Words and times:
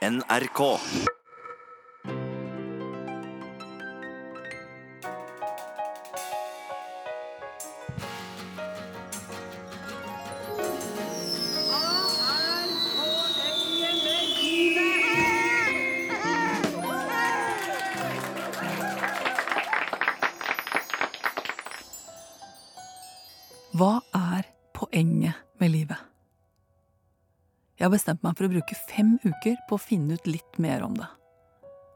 NRK. 0.00 0.80
Har 27.90 27.98
bestemt 27.98 28.22
meg 28.22 28.38
for 28.38 28.46
å 28.46 28.52
bruke 28.52 28.78
fem 28.86 29.16
uker 29.24 29.58
på 29.68 29.76
å 29.76 29.82
finne 29.82 30.14
ut 30.14 30.30
litt 30.30 30.62
mer 30.62 30.84
om 30.86 30.94
det. 30.98 31.08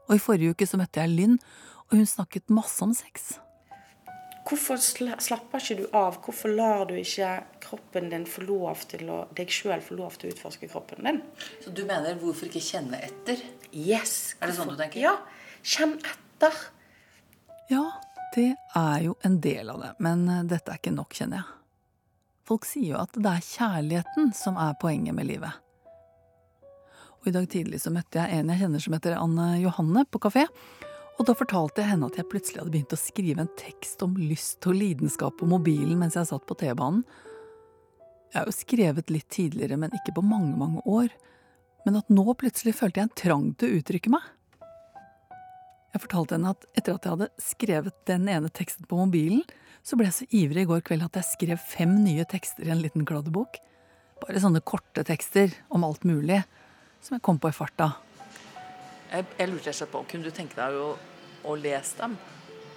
Og 0.09 0.17
i 0.17 0.21
forrige 0.21 0.53
uke 0.53 0.67
så 0.67 0.77
møtte 0.77 1.01
jeg 1.01 1.15
Lynn, 1.15 1.39
og 1.87 1.97
hun 1.97 2.07
snakket 2.09 2.51
masse 2.53 2.83
om 2.83 2.93
sex. 2.97 3.37
Hvorfor 4.45 4.77
slapper 4.77 5.63
ikke 5.63 5.77
du 5.79 5.85
av? 5.97 6.19
Hvorfor 6.21 6.51
lar 6.53 6.83
du 6.85 6.93
ikke 6.99 7.31
kroppen 7.63 8.11
din 8.11 8.27
få 8.29 8.43
lov 8.45 8.83
til 8.91 9.07
å, 9.09 9.23
deg 9.33 9.49
sjøl 9.49 9.81
få 9.81 9.97
lov 9.97 10.19
til 10.19 10.29
å 10.29 10.35
utforske 10.35 10.69
kroppen 10.69 11.07
din? 11.07 11.17
Så 11.63 11.73
du 11.73 11.81
mener 11.87 12.19
hvorfor 12.21 12.51
ikke 12.51 12.61
kjenne 12.61 12.99
etter? 13.07 13.41
Yes! 13.71 14.35
Er 14.37 14.51
det 14.51 14.59
sånn 14.59 14.69
du 14.69 14.77
tenker? 14.77 15.01
Ja. 15.01 15.15
Kjenn 15.65 15.97
etter. 15.97 16.61
Ja, 17.71 17.87
det 18.35 18.51
er 18.77 19.01
jo 19.07 19.17
en 19.25 19.39
del 19.41 19.73
av 19.73 19.81
det, 19.81 19.93
men 20.05 20.27
eh, 20.29 20.45
dette 20.45 20.69
er 20.69 20.77
ikke 20.77 20.93
nok, 20.93 21.17
kjenner 21.17 21.41
jeg. 21.41 21.51
Folk 22.45 22.69
sier 22.69 22.91
jo 22.91 23.01
at 23.01 23.17
det 23.17 23.31
er 23.31 23.45
kjærligheten 23.49 24.33
som 24.37 24.59
er 24.61 24.77
poenget 24.77 25.17
med 25.17 25.25
livet. 25.31 25.64
Og 27.25 27.31
i 27.31 27.33
dag 27.33 27.47
tidlig 27.49 27.79
så 27.81 27.89
møtte 27.89 28.21
jeg 28.21 28.37
en 28.37 28.51
jeg 28.53 28.61
kjenner 28.61 28.81
som 28.83 28.93
heter 28.93 29.15
Anne 29.17 29.47
Johanne 29.57 30.03
på 30.13 30.19
kafé, 30.21 30.43
og 31.15 31.25
da 31.25 31.33
fortalte 31.33 31.81
jeg 31.81 31.89
henne 31.89 32.05
at 32.05 32.19
jeg 32.19 32.27
plutselig 32.29 32.59
hadde 32.61 32.73
begynt 32.75 32.93
å 32.93 32.99
skrive 32.99 33.41
en 33.41 33.49
tekst 33.57 34.03
om 34.05 34.13
lyst 34.19 34.67
og 34.69 34.75
lidenskap 34.77 35.39
på 35.39 35.47
mobilen 35.49 35.97
mens 35.97 36.19
jeg 36.19 36.29
satt 36.29 36.45
på 36.45 36.57
T-banen. 36.59 37.01
Jeg 38.29 38.37
har 38.37 38.51
jo 38.51 38.53
skrevet 38.53 39.09
litt 39.09 39.29
tidligere, 39.33 39.79
men 39.79 39.95
ikke 39.97 40.13
på 40.19 40.25
mange, 40.27 40.53
mange 40.59 40.83
år. 40.85 41.09
Men 41.87 41.97
at 41.97 42.11
nå 42.13 42.27
plutselig 42.37 42.75
følte 42.77 43.01
jeg 43.01 43.07
en 43.07 43.15
trang 43.17 43.47
til 43.57 43.71
å 43.71 43.79
uttrykke 43.79 44.11
meg. 44.13 44.27
Jeg 45.95 46.03
fortalte 46.03 46.35
henne 46.35 46.51
at 46.53 46.67
etter 46.75 46.93
at 46.93 47.07
jeg 47.07 47.15
hadde 47.15 47.29
skrevet 47.41 47.97
den 48.11 48.29
ene 48.29 48.51
teksten 48.53 48.85
på 48.91 48.99
mobilen, 48.99 49.41
så 49.81 49.97
ble 49.97 50.11
jeg 50.11 50.17
så 50.19 50.29
ivrig 50.29 50.65
i 50.65 50.69
går 50.69 50.85
kveld 50.85 51.07
at 51.07 51.17
jeg 51.21 51.31
skrev 51.31 51.65
fem 51.73 51.97
nye 52.03 52.27
tekster 52.29 52.67
i 52.67 52.75
en 52.75 52.83
liten 52.83 53.07
kladdebok. 53.07 53.57
Bare 54.21 54.43
sånne 54.43 54.61
korte 54.67 55.07
tekster 55.07 55.55
om 55.73 55.87
alt 55.87 56.03
mulig, 56.05 56.43
som 57.01 57.17
jeg 57.17 57.23
kom 57.25 57.39
på 57.41 57.51
i 57.51 57.55
farta. 57.55 57.91
Jeg, 59.11 59.25
jeg 59.37 59.49
lurte 59.49 59.69
rett 59.69 59.73
og 59.75 59.79
slett 59.79 59.93
på, 59.93 60.03
kunne 60.11 60.27
du 60.27 60.35
tenke 60.35 60.57
deg 60.57 60.77
å, 60.79 60.91
å 61.45 61.57
lese 61.59 61.99
dem? 62.01 62.17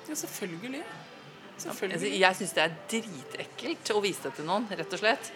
Ja, 0.08 0.16
selvfølgelig. 0.16 0.82
Altså, 1.58 2.06
Jeg 2.06 2.38
syns 2.38 2.54
det 2.54 2.62
er 2.62 2.74
dritekkelt 2.92 3.90
å 3.96 4.02
vise 4.04 4.28
det 4.28 4.36
til 4.38 4.46
noen, 4.46 4.68
rett 4.70 4.92
og 4.94 5.00
slett. 5.00 5.32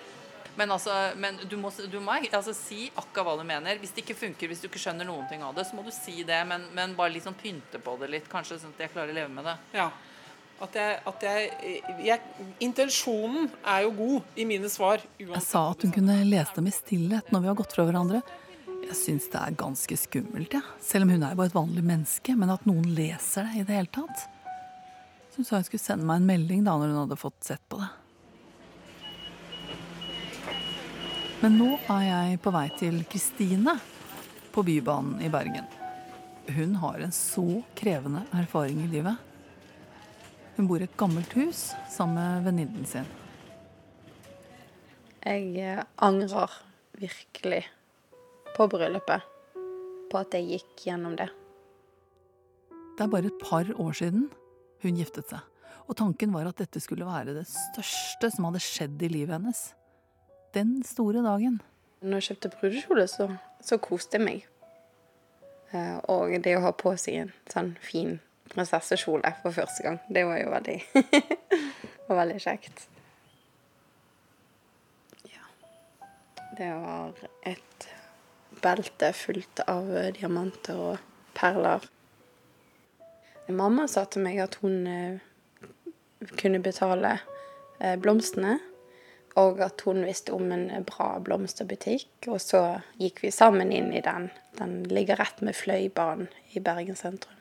Men, 0.54 0.70
altså, 0.70 0.92
men 1.16 1.38
du 1.48 1.56
må, 1.56 1.70
du 1.90 1.98
må 2.04 2.14
altså, 2.20 2.52
si 2.54 2.84
akkurat 2.92 3.24
hva 3.26 3.36
du 3.40 3.44
mener. 3.48 3.78
Hvis 3.80 3.94
det 3.96 4.04
ikke 4.04 4.18
funker, 4.20 4.50
hvis 4.50 4.60
du 4.62 4.68
ikke 4.68 4.82
skjønner 4.82 5.08
noen 5.08 5.24
ting 5.30 5.42
av 5.44 5.56
det, 5.56 5.64
så 5.68 5.76
må 5.76 5.84
du 5.86 5.90
si 5.94 6.22
det, 6.28 6.42
men, 6.48 6.68
men 6.76 6.96
bare 6.98 7.14
liksom 7.14 7.36
pynte 7.40 7.80
på 7.82 7.96
det 8.02 8.10
litt, 8.12 8.28
kanskje, 8.30 8.60
sånn 8.60 8.74
at 8.76 8.84
jeg 8.84 8.92
klarer 8.92 9.14
å 9.14 9.16
leve 9.16 9.32
med 9.32 9.48
det. 9.48 9.56
Ja. 9.80 9.88
At 10.62 10.76
jeg, 10.78 10.98
at 11.08 11.24
jeg, 11.26 11.78
jeg 12.06 12.50
Intensjonen 12.62 13.48
er 13.66 13.86
jo 13.86 13.94
god 13.96 14.38
i 14.38 14.46
mine 14.46 14.68
svar. 14.70 15.02
Jeg 15.18 15.42
sa 15.42 15.64
at 15.72 15.82
hun 15.82 15.94
kunne 15.94 16.20
lese 16.28 16.54
dem 16.54 16.68
i 16.70 16.74
stillhet 16.76 17.32
når 17.34 17.42
vi 17.42 17.50
har 17.50 17.58
gått 17.58 17.74
fra 17.74 17.88
hverandre. 17.88 18.20
Jeg 18.82 18.98
syns 18.98 19.28
det 19.32 19.40
er 19.40 19.56
ganske 19.58 19.96
skummelt, 19.96 20.52
jeg. 20.52 20.60
Ja. 20.62 20.82
Selv 20.82 21.06
om 21.06 21.12
hun 21.14 21.24
er 21.24 21.36
bare 21.38 21.50
et 21.52 21.56
vanlig 21.56 21.84
menneske. 21.86 22.34
Men 22.38 22.52
at 22.52 22.66
noen 22.68 22.86
leser 22.96 23.48
det 23.48 23.62
i 23.62 23.66
det 23.68 23.78
hele 23.78 23.92
tatt. 23.94 24.26
Så 25.30 25.40
hun 25.40 25.48
sa 25.48 25.58
hun 25.60 25.66
skulle 25.68 25.82
sende 25.84 26.08
meg 26.08 26.20
en 26.20 26.28
melding 26.28 26.64
da 26.66 26.76
når 26.76 26.90
hun 26.92 27.02
hadde 27.04 27.20
fått 27.20 27.46
sett 27.46 27.62
på 27.72 27.80
det. 27.80 27.88
Men 31.42 31.56
nå 31.58 31.70
er 31.90 32.02
jeg 32.06 32.42
på 32.44 32.52
vei 32.54 32.66
til 32.78 33.00
Kristine 33.10 33.74
på 34.54 34.62
Bybanen 34.62 35.22
i 35.24 35.30
Bergen. 35.32 35.64
Hun 36.52 36.76
har 36.82 37.00
en 37.02 37.14
så 37.14 37.62
krevende 37.78 38.22
erfaring 38.36 38.84
i 38.84 38.90
livet. 38.92 39.16
Hun 40.54 40.68
bor 40.68 40.82
i 40.82 40.86
et 40.86 40.98
gammelt 41.00 41.32
hus 41.38 41.70
sammen 41.90 42.20
med 42.20 42.46
venninnen 42.46 42.86
sin. 42.86 43.08
Jeg 45.22 45.48
eh, 45.64 45.82
angrer 46.02 46.60
virkelig 46.98 47.64
på 48.56 48.66
bryllupet. 48.72 49.24
På 50.12 50.20
at 50.20 50.34
jeg 50.36 50.48
gikk 50.50 50.86
gjennom 50.88 51.16
det. 51.16 51.28
Det 52.98 53.06
er 53.06 53.12
bare 53.12 53.30
et 53.30 53.40
par 53.42 53.68
år 53.80 53.96
siden 53.96 54.26
hun 54.82 54.98
giftet 54.98 55.30
seg. 55.32 55.40
Og 55.88 55.96
tanken 55.98 56.32
var 56.34 56.46
at 56.48 56.60
dette 56.60 56.80
skulle 56.82 57.06
være 57.08 57.34
det 57.36 57.46
største 57.50 58.30
som 58.34 58.46
hadde 58.48 58.60
skjedd 58.62 59.02
i 59.02 59.10
livet 59.12 59.34
hennes. 59.38 59.62
Den 60.54 60.80
store 60.86 61.22
dagen. 61.24 61.60
Når 62.02 62.20
jeg 62.20 62.28
kjøpte 62.32 62.50
brudekjole, 62.58 63.06
så, 63.10 63.28
så 63.64 63.78
koste 63.82 64.18
jeg 64.18 64.26
meg. 64.26 64.46
Eh, 65.72 65.96
Og 66.12 66.34
det 66.44 66.56
å 66.58 66.64
ha 66.66 66.72
på 66.76 66.92
seg 67.00 67.22
en 67.22 67.32
sånn 67.50 67.72
fin 67.82 68.18
prinsessekjole 68.52 69.30
for 69.40 69.54
første 69.56 69.84
gang, 69.86 70.00
det 70.12 70.26
var 70.28 70.42
jo 70.42 70.50
veldig 70.52 70.78
var 72.08 72.18
veldig 72.18 72.40
kjekt. 72.44 72.84
Ja. 75.30 75.46
Det 76.58 76.68
var 76.82 77.22
et 77.48 77.86
belte 78.62 79.12
fullt 79.16 79.64
av 79.66 79.90
diamanter 80.16 80.78
og 80.78 81.12
perler. 81.36 81.84
Mamma 83.52 83.88
sa 83.90 84.04
til 84.06 84.24
meg 84.24 84.38
at 84.42 84.58
hun 84.62 84.86
eh, 84.88 85.22
kunne 86.38 86.62
betale 86.62 87.16
eh, 87.80 87.96
blomstene, 88.00 88.58
og 89.40 89.62
at 89.64 89.82
hun 89.86 90.04
visste 90.04 90.34
om 90.36 90.50
en 90.52 90.68
bra 90.88 91.16
blomsterbutikk. 91.24 92.28
Og 92.28 92.40
så 92.42 92.62
gikk 93.00 93.22
vi 93.24 93.32
sammen 93.34 93.72
inn 93.72 93.90
i 93.96 94.04
den. 94.04 94.28
Den 94.58 94.82
ligger 94.92 95.20
rett 95.22 95.40
med 95.44 95.56
Fløibanen 95.56 96.28
i 96.52 96.60
Bergen 96.60 96.98
sentrum. 96.98 97.38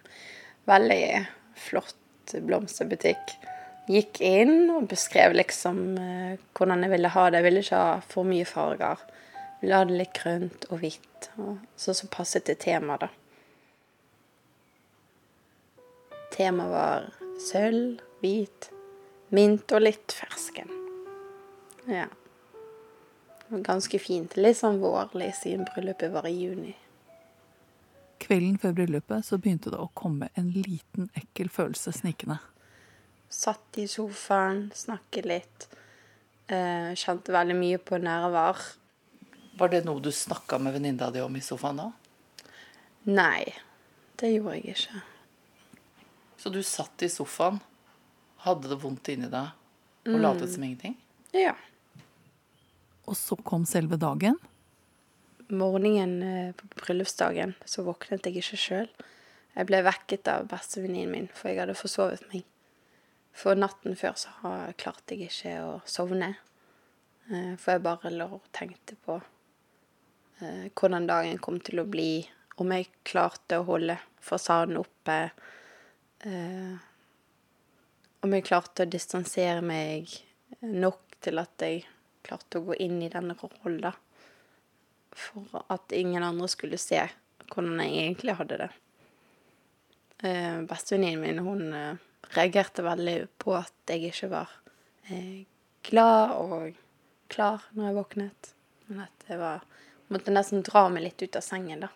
Veldig 0.69 1.25
flott 1.59 2.35
blomsterbutikk. 2.47 3.35
Gikk 3.91 4.21
inn 4.23 4.69
og 4.71 4.87
beskrev 4.91 5.35
liksom 5.35 5.81
eh, 5.99 6.35
hvordan 6.57 6.85
jeg 6.87 6.95
ville 6.95 7.11
ha 7.11 7.27
det. 7.29 7.41
Jeg 7.41 7.49
ville 7.49 7.65
ikke 7.65 7.83
ha 7.83 7.97
for 8.07 8.27
mye 8.27 8.47
farger. 8.47 9.03
Ville 9.61 9.81
det 9.85 9.97
litt 9.97 10.13
grønt 10.17 10.65
og 10.69 10.81
hvitt. 10.81 11.31
Og 11.37 11.57
så, 11.77 11.93
så 11.93 12.09
passet 12.09 12.47
det 12.49 12.57
temaet, 12.63 13.05
da. 13.05 13.09
Temaet 16.33 16.71
var 16.73 17.09
sølv, 17.41 18.01
hvit, 18.21 18.71
mint 19.29 19.71
og 19.75 19.83
litt 19.83 20.15
fersken. 20.17 20.69
Ja. 21.89 22.07
Det 23.41 23.57
var 23.57 23.65
ganske 23.67 23.99
fint. 23.99 24.37
Litt 24.39 24.57
sånn 24.61 24.81
vårlig 24.81 25.33
siden 25.37 25.67
bryllupet 25.69 26.13
var 26.13 26.29
i 26.29 26.33
juni. 26.37 26.73
Kvelden 28.21 28.57
før 28.61 28.75
bryllupet 28.77 29.25
så 29.27 29.39
begynte 29.41 29.73
det 29.73 29.81
å 29.81 29.89
komme 29.97 30.29
en 30.39 30.51
liten 30.53 31.09
ekkel 31.17 31.49
følelse 31.51 31.93
snikende. 31.97 32.37
Satt 33.31 33.79
i 33.81 33.87
sofaen, 33.89 34.69
snakket 34.75 35.27
litt. 35.27 35.67
Eh, 36.51 36.91
kjente 36.99 37.33
veldig 37.33 37.57
mye 37.57 37.79
på 37.81 37.99
nerver. 38.01 38.59
Var 39.59 39.69
det 39.69 39.83
noe 39.85 40.01
du 40.01 40.11
snakka 40.11 40.59
med 40.59 40.73
venninna 40.77 41.09
di 41.11 41.21
om 41.21 41.35
i 41.35 41.41
sofaen 41.43 41.81
da? 41.81 41.89
Nei, 43.09 43.45
det 44.21 44.29
gjorde 44.33 44.55
jeg 44.59 44.75
ikke. 44.75 45.01
Så 46.41 46.49
du 46.53 46.61
satt 46.65 47.03
i 47.05 47.09
sofaen, 47.11 47.59
hadde 48.45 48.71
det 48.71 48.79
vondt 48.81 49.11
inni 49.13 49.29
deg 49.29 49.51
og 50.09 50.17
latet 50.21 50.53
som 50.53 50.63
ingenting? 50.65 50.95
Ja. 51.35 51.53
Og 53.05 53.17
så 53.17 53.35
kom 53.45 53.65
selve 53.69 53.99
dagen. 54.01 54.37
Morgenen 55.51 56.21
eh, 56.23 56.53
på 56.55 56.69
bryllupsdagen 56.79 57.53
så 57.67 57.83
våknet 57.85 58.25
jeg 58.25 58.39
ikke 58.41 58.57
sjøl. 58.57 58.87
Jeg 59.51 59.67
ble 59.67 59.81
vekket 59.83 60.29
av 60.31 60.47
bestevenninnen 60.49 61.11
min, 61.11 61.27
for 61.35 61.51
jeg 61.51 61.59
hadde 61.59 61.75
forsovet 61.75 62.23
meg. 62.31 62.45
For 63.35 63.55
natten 63.59 63.97
før 63.99 64.15
så 64.19 64.31
klarte 64.79 65.17
jeg 65.17 65.27
ikke 65.29 65.57
å 65.65 65.73
sovne. 65.89 66.33
Eh, 67.29 67.53
For 67.59 67.75
jeg 67.75 67.83
bare 67.85 68.13
lå 68.15 68.29
og 68.39 68.47
tenkte 68.55 68.95
på 69.05 69.19
hvordan 70.41 71.07
dagen 71.07 71.37
kom 71.37 71.59
til 71.61 71.81
å 71.81 71.87
bli. 71.89 72.23
Om 72.61 72.73
jeg 72.75 72.89
klarte 73.07 73.59
å 73.61 73.67
holde 73.67 73.97
fasaden 74.21 74.77
oppe. 74.81 75.31
eh, 76.25 76.75
Om 78.21 78.33
jeg 78.33 78.45
klarte 78.45 78.85
å 78.85 78.89
distansere 78.89 79.61
meg 79.61 80.09
nok 80.61 81.17
til 81.21 81.39
at 81.41 81.61
jeg 81.61 81.85
klarte 82.21 82.59
å 82.59 82.65
gå 82.69 82.77
inn 82.83 83.01
i 83.01 83.09
denne 83.09 83.35
rollen. 83.39 83.93
For 85.11 85.65
at 85.67 85.91
ingen 85.91 86.23
andre 86.23 86.47
skulle 86.47 86.77
se 86.79 87.01
hvordan 87.51 87.81
jeg 87.83 87.97
egentlig 88.05 88.37
hadde 88.37 88.57
det. 88.61 88.69
Eh, 90.23 90.61
Bestevenninnen 90.69 91.21
min 91.21 91.39
hun 91.45 91.73
eh, 91.73 91.97
reagerte 92.35 92.85
veldig 92.85 93.17
på 93.41 93.55
at 93.57 93.73
jeg 93.89 94.11
ikke 94.11 94.29
var 94.31 94.53
eh, 95.09 95.43
glad 95.83 96.35
og 96.37 96.77
klar 97.31 97.65
når 97.73 97.89
jeg 97.89 97.97
våknet. 97.97 98.53
Men 98.87 99.03
at 99.07 99.27
jeg 99.27 99.41
var 99.41 99.65
Måtte 100.11 100.31
nesten 100.31 100.59
dra 100.67 100.89
meg 100.91 101.05
litt 101.05 101.21
ut 101.23 101.35
av 101.39 101.43
sengen, 101.45 101.85
da. 101.85 101.87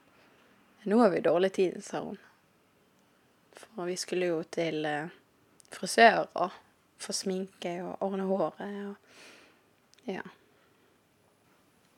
Nå 0.87 0.97
har 1.01 1.09
vi 1.11 1.19
dårlig 1.19 1.49
tid, 1.53 1.81
sa 1.83 1.99
hun. 1.99 2.17
For 3.51 3.89
vi 3.89 3.97
skulle 3.99 4.29
jo 4.29 4.37
til 4.47 4.85
eh, 4.87 5.09
frisør 5.75 6.29
og 6.39 6.53
få 7.03 7.11
sminke 7.11 7.73
og 7.83 8.05
ordne 8.05 8.27
håret 8.29 8.77
og 8.87 8.95
Ja. 10.05 10.21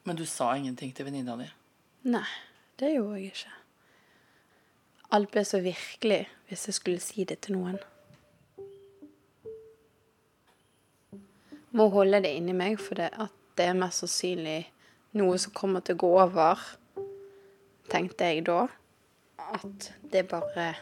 Men 0.04 0.16
du 0.16 0.26
sa 0.26 0.56
ingenting 0.56 0.94
til 0.96 1.06
venninna 1.06 1.36
di? 1.38 1.46
Nei, 2.10 2.26
det 2.80 2.94
gjorde 2.96 3.20
jeg 3.20 3.34
ikke. 3.36 3.54
Alt 5.12 5.32
ble 5.32 5.44
så 5.46 5.60
virkelig 5.62 6.22
hvis 6.48 6.66
jeg 6.68 6.78
skulle 6.80 7.04
si 7.04 7.28
det 7.28 7.42
til 7.46 7.60
noen. 7.60 7.78
Må 11.78 11.90
holde 11.94 12.24
det 12.26 12.34
inni 12.40 12.58
meg, 12.58 12.80
for 12.82 12.96
det, 12.98 13.12
det 13.60 13.70
er 13.70 13.78
mest 13.78 14.02
sannsynlig 14.02 14.64
noe 15.18 15.38
som 15.42 15.54
kommer 15.56 15.84
til 15.86 15.98
å 15.98 16.04
gå 16.04 16.12
over, 16.24 16.62
tenkte 17.92 18.30
jeg 18.32 18.46
da. 18.48 18.66
At 19.48 19.92
det 20.12 20.26
bare 20.32 20.74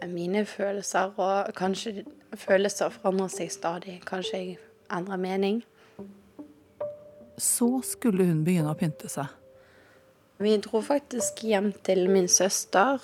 er 0.00 0.10
mine 0.10 0.44
følelser, 0.46 1.12
og 1.16 1.52
kanskje 1.56 2.04
følelser 2.36 2.92
forandrer 2.94 3.32
seg 3.32 3.52
stadig. 3.52 3.98
Kanskje 4.06 4.38
jeg 4.38 4.58
endrer 4.92 5.20
mening. 5.20 5.62
Så 7.38 7.70
skulle 7.86 8.26
hun 8.28 8.44
begynne 8.46 8.74
å 8.74 8.78
pynte 8.78 9.10
seg. 9.10 9.30
Vi 10.38 10.54
dro 10.62 10.80
faktisk 10.82 11.42
hjem 11.42 11.72
til 11.86 12.04
min 12.10 12.28
søster, 12.30 13.02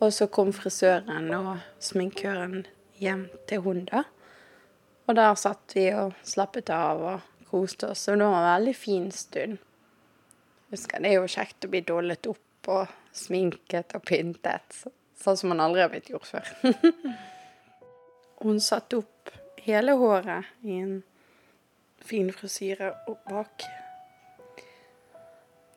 og 0.00 0.12
så 0.14 0.26
kom 0.26 0.50
frisøren 0.56 1.28
og 1.36 1.58
sminkøren 1.78 2.64
hjem 2.98 3.28
til 3.46 3.62
hun 3.62 3.84
da. 3.90 4.04
Og 5.06 5.16
der 5.18 5.34
satt 5.38 5.74
vi 5.74 5.88
og 5.94 6.16
slappet 6.26 6.70
av 6.74 7.04
og 7.12 7.29
koste 7.50 7.90
oss, 7.90 8.06
og 8.08 8.18
det 8.20 8.28
var 8.28 8.38
en 8.38 8.48
veldig 8.54 8.76
fin 8.76 9.10
stund. 9.14 9.58
Husker 10.70 11.02
det 11.02 11.10
er 11.10 11.18
jo 11.18 11.30
kjekt 11.30 11.66
å 11.66 11.70
bli 11.72 11.82
dollet 11.86 12.30
opp 12.30 12.70
og 12.70 12.96
sminket 13.16 13.96
og 13.98 14.04
pyntet, 14.06 14.82
sånn 15.18 15.38
som 15.38 15.52
man 15.52 15.62
aldri 15.64 15.82
har 15.82 15.90
blitt 15.92 16.10
gjort 16.12 16.28
før. 16.30 16.50
hun 18.44 18.60
satte 18.62 19.00
opp 19.00 19.32
hele 19.60 19.96
håret 19.98 20.46
i 20.62 20.78
en 20.80 21.00
fin 22.06 22.30
frisyre 22.32 22.92
opp 23.10 23.26
bak 23.28 23.66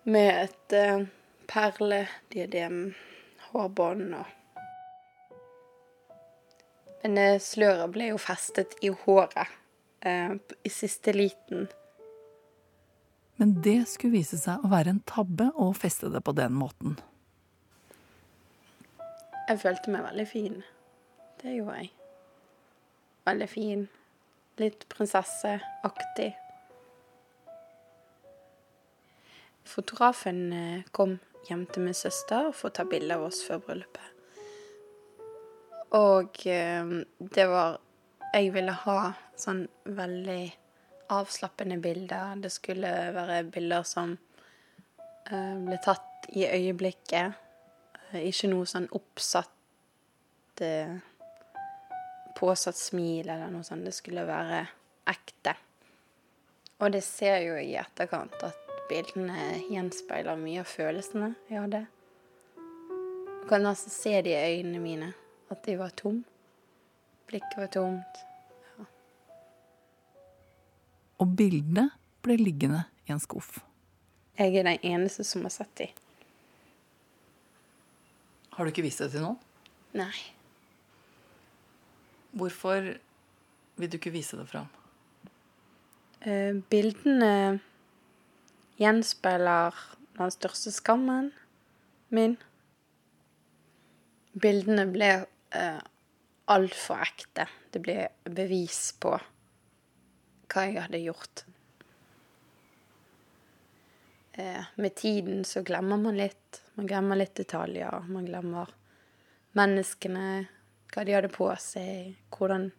med 0.03 0.29
et 0.45 0.75
eh, 0.77 1.03
perlediadem, 1.49 2.93
hårbånd 3.49 4.15
og 4.19 4.39
Men 7.03 7.17
eh, 7.19 7.41
sløret 7.43 7.91
ble 7.91 8.13
jo 8.13 8.19
festet 8.21 8.77
i 8.79 8.87
håret 8.87 9.62
eh, 10.05 10.35
i 10.63 10.69
siste 10.69 11.13
liten. 11.13 11.67
Men 13.35 13.55
det 13.65 13.79
skulle 13.89 14.19
vise 14.19 14.38
seg 14.38 14.61
å 14.61 14.69
være 14.71 14.94
en 14.94 15.01
tabbe 15.09 15.50
å 15.57 15.71
feste 15.77 16.11
det 16.13 16.21
på 16.23 16.35
den 16.38 16.53
måten. 16.55 17.00
Jeg 19.50 19.59
følte 19.59 19.91
meg 19.91 20.05
veldig 20.05 20.27
fin. 20.29 20.61
Det 21.41 21.57
gjorde 21.57 21.81
jeg. 21.81 21.91
Veldig 23.27 23.50
fin. 23.51 23.83
Litt 24.61 24.85
prinsesseaktig. 24.91 26.29
Fotografen 29.67 30.41
eh, 30.53 30.88
kom 30.91 31.17
hjem 31.47 31.65
til 31.71 31.88
min 31.88 31.97
søster 31.97 32.51
for 32.56 32.69
å 32.69 32.75
ta 32.77 32.85
bilde 32.88 33.15
av 33.17 33.25
oss 33.27 33.41
før 33.47 33.63
bryllupet. 33.65 34.09
Og 35.97 36.45
eh, 36.49 36.94
det 37.19 37.47
var 37.49 37.79
Jeg 38.33 38.50
ville 38.56 38.74
ha 38.74 39.00
sånn 39.38 39.68
veldig 39.85 40.41
avslappende 41.13 41.77
bilder. 41.77 42.39
Det 42.41 42.50
skulle 42.50 42.89
være 43.13 43.44
bilder 43.53 43.85
som 43.85 44.15
uh, 44.18 45.56
ble 45.62 45.77
tatt 45.85 46.25
i 46.33 46.47
øyeblikket. 46.47 47.38
Uh, 48.09 48.18
Ikke 48.25 48.50
noe 48.50 48.65
sånn 48.69 48.89
oppsatt 48.89 50.63
uh, 50.65 50.95
Påsatt 52.33 52.75
smil 52.75 53.30
eller 53.30 53.53
noe 53.53 53.63
sånt. 53.63 53.85
Det 53.85 53.94
skulle 53.94 54.25
være 54.25 54.63
ekte. 55.13 55.53
Og 56.81 56.89
det 56.91 57.03
ser 57.06 57.38
jo 57.45 57.59
i 57.62 57.75
etterkant 57.77 58.33
at 58.44 58.74
bildene 58.89 59.62
gjenspeiler 59.69 60.41
mye 60.41 60.65
av 60.65 60.68
følelsene 60.74 61.30
jeg 61.51 61.62
hadde. 61.62 61.85
Du 62.57 63.45
kan 63.47 63.63
nesten 63.63 63.94
se 63.94 64.18
det 64.25 64.33
i 64.33 64.57
øynene 64.57 64.81
mine, 64.81 65.13
at 65.53 65.62
de 65.69 65.77
var 65.77 65.94
tom. 65.95 66.24
Blikket 67.29 67.57
var 67.57 67.71
tomt. 67.73 68.23
Og 71.21 71.35
bildene 71.37 71.87
ble 72.25 72.37
liggende 72.39 72.83
i 73.07 73.13
en 73.15 73.21
skuff. 73.21 73.59
Jeg 74.37 74.55
er 74.57 74.65
den 74.65 74.79
eneste 74.81 75.23
som 75.27 75.45
har 75.45 75.53
sett 75.53 75.73
de. 75.79 75.87
Har 78.53 78.65
du 78.65 78.73
ikke 78.73 78.85
vist 78.85 79.01
det 79.01 79.11
til 79.13 79.23
noen? 79.25 79.37
Nei. 79.97 80.13
Hvorfor 82.33 82.95
vil 83.77 83.91
du 83.91 83.97
ikke 83.99 84.13
vise 84.13 84.37
det 84.37 84.47
fram? 84.49 84.69
Eh, 86.25 86.55
bildene 86.71 87.59
gjenspeiler 88.79 89.77
den 90.17 90.33
største 90.33 90.73
skammen 90.73 91.31
min. 92.13 92.37
Bildene 94.33 94.85
ble 94.89 95.11
eh, 95.53 95.81
altfor 96.51 97.04
ekte. 97.04 97.48
Det 97.72 97.81
ble 97.84 98.07
bevis 98.24 98.92
på 99.00 99.13
hva 100.54 100.66
jeg 100.68 100.81
hadde 100.81 101.01
gjort. 101.01 101.45
Eh, 104.34 104.66
med 104.75 104.95
tiden 104.95 105.44
så 105.45 105.63
glemmer 105.66 105.98
man 105.98 106.18
litt. 106.18 106.62
Man 106.74 106.88
glemmer 106.90 107.19
litt 107.19 107.36
detaljer. 107.38 108.06
Man 108.10 108.25
glemmer 108.25 108.72
menneskene, 109.57 110.48
hva 110.94 111.04
de 111.06 111.16
hadde 111.16 111.30
på 111.34 111.50
seg, 111.62 112.16
hvordan 112.34 112.72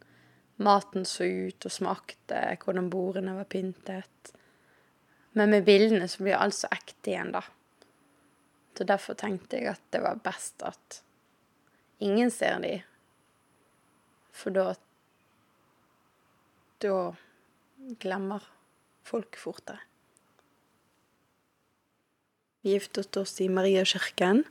maten 0.63 1.07
så 1.07 1.27
ut 1.27 1.67
og 1.67 1.73
smakte, 1.73 2.41
hvordan 2.63 2.91
bordene 2.91 3.37
var 3.39 3.49
pyntet. 3.51 4.35
Men 5.35 5.51
med 5.51 5.67
bildene 5.67 6.07
så 6.11 6.23
blir 6.23 6.39
alt 6.39 6.59
så 6.59 6.71
ekte 6.75 7.11
igjen, 7.11 7.33
da. 7.35 7.43
Så 8.75 8.87
derfor 8.87 9.19
tenkte 9.19 9.59
jeg 9.59 9.71
at 9.71 9.83
det 9.95 10.03
var 10.03 10.23
best 10.23 10.63
at 10.67 11.01
ingen 12.03 12.31
ser 12.35 12.59
de. 12.63 12.77
For 14.35 14.55
da 14.55 14.73
Da 16.83 17.15
glemmer 18.03 18.43
folk 19.07 19.39
fortere. 19.41 19.79
Vi 22.65 22.75
giftet 22.75 23.17
oss 23.21 23.41
i 23.41 23.49
Mariakirken. 23.49 24.43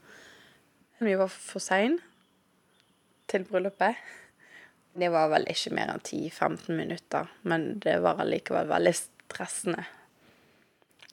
Vi 0.98 1.14
var 1.20 1.30
for 1.34 1.62
sein 1.62 2.00
til 3.30 3.46
bryllupet. 3.50 3.98
Det 4.94 5.10
var 5.10 5.32
vel 5.34 5.48
ikke 5.50 5.74
mer 5.74 5.90
enn 5.94 6.04
10-15 6.06 6.78
minutter, 6.78 7.30
men 7.50 7.80
det 7.82 7.96
var 8.06 8.22
allikevel 8.22 8.70
veldig 8.70 8.94
stressende. 9.00 9.86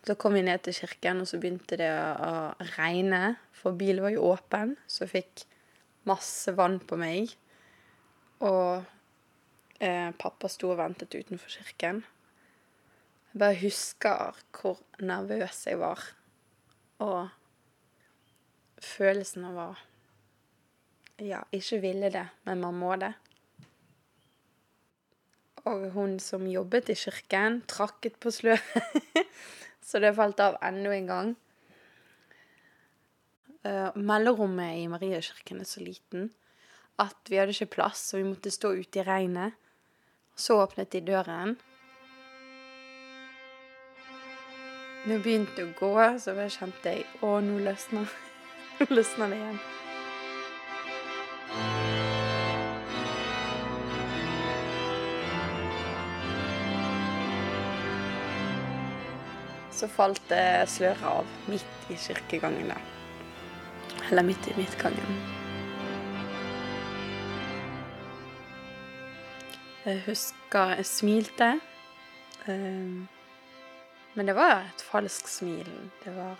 Så 0.04 0.16
kom 0.20 0.36
vi 0.36 0.44
ned 0.44 0.60
til 0.64 0.76
kirken, 0.76 1.22
og 1.22 1.28
så 1.28 1.40
begynte 1.40 1.78
det 1.80 1.88
å 1.88 2.52
regne, 2.76 3.38
for 3.56 3.76
bilen 3.76 4.04
var 4.04 4.12
jo 4.12 4.28
åpen, 4.34 4.76
så 4.88 5.06
jeg 5.06 5.14
fikk 5.14 5.46
masse 6.08 6.52
vann 6.56 6.78
på 6.84 7.00
meg. 7.00 7.32
Og 8.40 8.84
eh, 9.80 10.10
pappa 10.16 10.48
sto 10.48 10.72
og 10.72 10.80
ventet 10.80 11.14
utenfor 11.14 11.52
kirken. 11.52 12.04
Jeg 13.30 13.40
bare 13.42 13.58
husker 13.60 14.40
hvor 14.56 14.80
nervøs 14.98 15.66
jeg 15.68 15.78
var, 15.78 16.02
og 16.98 17.28
følelsen 18.82 19.44
av 19.50 19.60
å 19.60 19.68
ja, 21.20 21.42
ikke 21.52 21.82
ville 21.84 22.10
det, 22.10 22.24
men 22.48 22.64
man 22.64 22.80
må 22.80 22.96
det. 22.98 23.12
Og 25.68 25.90
hun 25.94 26.16
som 26.22 26.48
jobbet 26.48 26.90
i 26.90 26.96
kirken, 26.96 27.60
trakket 27.68 28.16
på 28.18 28.32
sløret, 28.32 29.22
så 29.86 30.00
det 30.00 30.16
falt 30.16 30.40
av 30.40 30.56
enda 30.64 30.96
en 30.96 31.10
gang. 31.12 31.32
Uh, 33.60 33.92
mellomrommet 33.94 34.80
i 34.80 34.86
Mariakirken 34.88 35.60
er 35.60 35.68
så 35.68 35.82
liten 35.84 36.30
at 37.00 37.30
vi 37.32 37.38
hadde 37.40 37.54
ikke 37.54 37.74
plass, 37.76 38.10
så 38.10 38.20
vi 38.20 38.28
måtte 38.28 38.52
stå 38.52 38.74
ute 38.76 39.00
i 39.00 39.06
regnet. 39.06 39.56
Så 40.36 40.60
åpnet 40.60 40.92
de 40.92 41.00
døren. 41.04 41.56
Når 45.00 45.14
jeg 45.14 45.22
begynte 45.24 45.64
å 45.64 45.74
gå, 45.78 45.92
så 46.20 46.34
kjente 46.36 46.92
jeg 46.92 47.06
Å, 47.24 47.38
nå 47.40 47.60
løsner 47.64 48.04
Nå 48.80 48.86
løsner 48.92 49.32
det 49.32 49.38
igjen. 49.40 49.60
Så 59.80 59.88
falt 59.88 60.20
det 60.28 60.68
sløret 60.68 61.04
av 61.08 61.36
midt 61.48 61.92
i 61.92 61.96
kirkegangen. 61.96 62.74
Eller 64.10 64.28
midt 64.28 64.52
i 64.52 64.56
midtgangen. 64.60 65.39
Jeg 69.84 70.02
husker 70.06 70.74
jeg 70.76 70.86
smilte. 70.86 71.60
eh, 72.48 73.06
Men 74.14 74.26
det 74.26 74.34
var 74.34 74.60
et 74.60 74.82
falskt 74.82 75.28
smil. 75.28 75.90
Det 76.04 76.16
var 76.16 76.36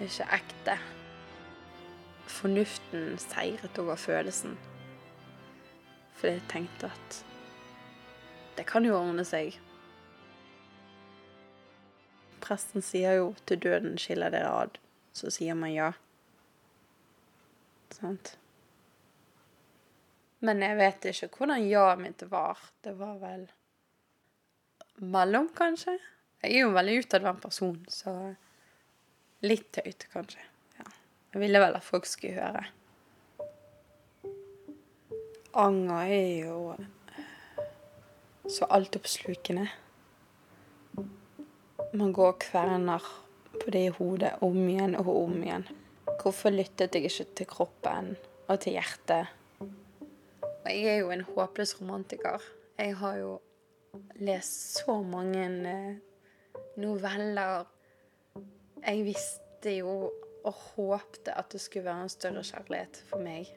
ikke 0.00 0.26
ekte. 0.32 0.78
Fornuften 2.26 3.18
seiret 3.18 3.78
over 3.78 3.96
følelsen. 3.96 4.58
For 6.12 6.26
jeg 6.26 6.42
tenkte 6.48 6.86
at 6.86 7.24
det 8.56 8.66
kan 8.66 8.84
jo 8.84 8.98
ordne 8.98 9.24
seg. 9.24 9.56
Presten 12.40 12.82
sier 12.82 13.12
jo 13.12 13.34
'til 13.46 13.58
døden 13.58 13.98
skiller 13.98 14.30
dere 14.30 14.62
ad'. 14.62 14.78
Så 15.12 15.30
sier 15.30 15.54
man 15.54 15.72
ja. 15.72 15.92
Sant? 17.90 18.38
Men 20.42 20.62
jeg 20.64 20.78
vet 20.78 21.04
ikke 21.12 21.28
hvordan 21.38 21.66
ja-et 21.70 22.00
mitt 22.02 22.22
var. 22.30 22.58
Det 22.82 22.96
var 22.98 23.18
vel 23.22 23.46
mellom, 24.98 25.48
kanskje. 25.54 25.98
Jeg 26.42 26.50
er 26.50 26.64
jo 26.64 26.70
en 26.72 26.78
veldig 26.78 26.96
utadvendt 27.04 27.42
person, 27.44 27.76
så 27.90 28.12
litt 29.46 29.68
tøyt, 29.74 30.08
kanskje. 30.10 30.42
Ja. 30.80 30.86
Jeg 31.34 31.42
ville 31.44 31.60
vel 31.62 31.78
at 31.78 31.86
folk 31.86 32.08
skulle 32.10 32.42
høre. 32.42 32.64
Anger 35.62 36.10
er 36.10 36.32
jo 36.48 36.56
så 38.50 38.66
altoppslukende. 38.74 39.68
Man 41.92 42.14
går 42.16 42.32
og 42.32 42.40
kverner 42.42 43.06
på 43.52 43.70
det 43.70 43.84
i 43.86 43.92
hodet 43.94 44.32
om 44.42 44.58
igjen 44.64 44.96
og 44.98 45.12
om 45.12 45.36
igjen. 45.42 45.68
Hvorfor 46.22 46.54
lyttet 46.54 46.96
jeg 46.96 47.10
ikke 47.10 47.28
til 47.38 47.50
kroppen 47.50 48.14
og 48.48 48.58
til 48.64 48.78
hjertet? 48.78 49.30
Og 50.62 50.70
jeg 50.70 50.84
er 50.84 51.00
jo 51.02 51.10
en 51.10 51.24
håpløs 51.26 51.80
romantiker. 51.80 52.42
Jeg 52.78 52.96
har 52.96 53.16
jo 53.16 53.40
lest 54.22 54.78
så 54.78 55.02
mange 55.02 55.44
eh, 55.70 55.96
noveller. 56.76 57.64
Jeg 58.86 59.04
visste 59.04 59.76
jo 59.78 60.12
og 60.44 60.52
håpte 60.52 61.34
at 61.38 61.52
det 61.52 61.60
skulle 61.60 61.84
være 61.84 62.02
en 62.02 62.08
større 62.08 62.42
kjærlighet 62.42 63.02
for 63.10 63.22
meg. 63.22 63.50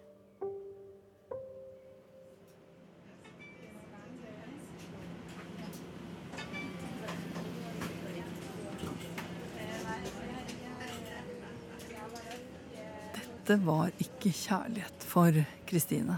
Dette 13.45 13.59
var 13.65 13.91
ikke 14.01 14.31
kjærlighet 14.33 15.05
for 15.05 15.43
Kristine. 15.69 16.17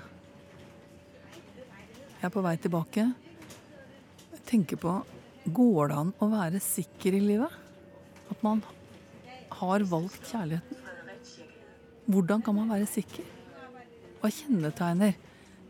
Er 2.27 2.31
på 2.33 2.41
vei 2.43 2.57
tilbake. 2.59 3.05
Tenker 4.49 4.75
på 4.81 4.93
Går 5.47 5.87
det 5.87 5.95
an 5.95 6.09
å 6.19 6.27
være 6.27 6.59
sikker 6.59 7.15
i 7.15 7.21
livet? 7.23 7.53
At 8.27 8.41
man 8.43 8.59
har 9.61 9.85
valgt 9.87 10.27
kjærligheten? 10.27 10.81
Hvordan 12.11 12.43
kan 12.43 12.57
man 12.57 12.73
være 12.73 12.89
sikker? 12.91 13.23
Hva 14.19 14.31
kjennetegner 14.33 15.15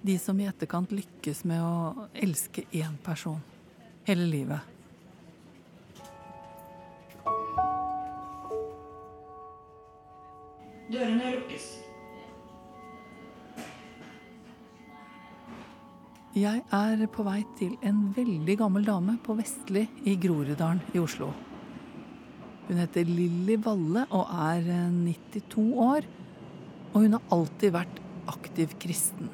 de 0.02 0.16
som 0.18 0.42
i 0.42 0.48
etterkant 0.50 0.96
lykkes 0.98 1.44
med 1.46 1.62
å 1.62 2.08
elske 2.26 2.66
én 2.74 2.98
person 3.06 3.38
hele 4.10 4.26
livet? 4.26 4.74
Dørene 10.90 11.37
Jeg 16.38 16.60
er 16.70 17.00
på 17.10 17.24
vei 17.25 17.39
til 17.58 17.72
en 17.88 18.12
veldig 18.13 18.56
gammel 18.60 18.84
dame 18.86 19.15
på 19.25 19.34
Vestli 19.39 19.88
i 20.06 20.12
Groruddalen 20.22 20.84
i 20.94 21.00
Oslo. 21.01 21.32
Hun 22.67 22.77
heter 22.77 23.10
Lilly 23.10 23.56
Valle 23.65 24.03
og 24.13 24.29
er 24.29 24.67
92 24.94 25.65
år. 25.82 26.06
Og 26.91 27.08
hun 27.08 27.17
har 27.17 27.34
alltid 27.34 27.74
vært 27.74 27.98
aktiv 28.29 28.77
kristen. 28.77 29.34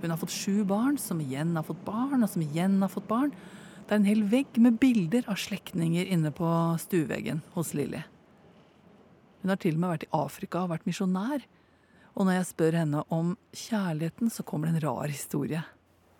Hun 0.00 0.08
har 0.08 0.22
fått 0.22 0.32
sju 0.32 0.64
barn, 0.64 0.96
som 0.96 1.20
igjen 1.20 1.52
har 1.58 1.68
fått 1.68 1.84
barn, 1.84 2.24
og 2.24 2.32
som 2.32 2.46
igjen 2.46 2.80
har 2.80 2.96
fått 2.96 3.10
barn. 3.12 3.36
Det 3.84 3.92
er 3.92 4.00
en 4.00 4.08
hel 4.08 4.24
vegg 4.32 4.56
med 4.56 4.80
bilder 4.80 5.28
av 5.28 5.36
slektninger 5.36 6.08
inne 6.08 6.32
på 6.32 6.48
stueveggen 6.80 7.44
hos 7.58 7.76
Lilly. 7.76 8.06
Hun 9.42 9.52
har 9.52 9.60
til 9.60 9.76
og 9.76 9.84
med 9.84 9.98
vært 9.98 10.08
i 10.08 10.14
Afrika 10.16 10.64
og 10.64 10.72
vært 10.78 10.88
misjonær. 10.88 11.44
Og 12.16 12.24
når 12.24 12.40
jeg 12.40 12.52
spør 12.56 12.84
henne 12.86 13.10
om 13.12 13.34
kjærligheten, 13.52 14.32
så 14.32 14.48
kommer 14.48 14.70
det 14.70 14.78
en 14.78 14.88
rar 14.88 15.12
historie. 15.12 15.68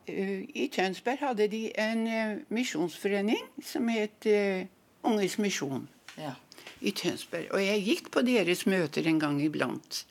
Eh, 0.08 0.44
I 0.54 0.68
Tønsberg 0.72 1.20
hadde 1.20 1.48
de 1.52 1.62
en 1.78 2.06
eh, 2.06 2.36
misjonsforening 2.54 3.44
som 3.64 3.88
het 3.92 4.26
eh, 4.26 4.66
Unges 5.06 5.38
misjon 5.38 5.88
Ja. 6.18 6.34
i 6.80 6.90
Tønsberg. 6.90 7.50
Og 7.52 7.62
jeg 7.62 7.84
gikk 7.84 8.10
på 8.10 8.22
deres 8.26 8.66
møter 8.66 9.06
en 9.06 9.20
gang 9.20 9.40
iblant. 9.42 10.06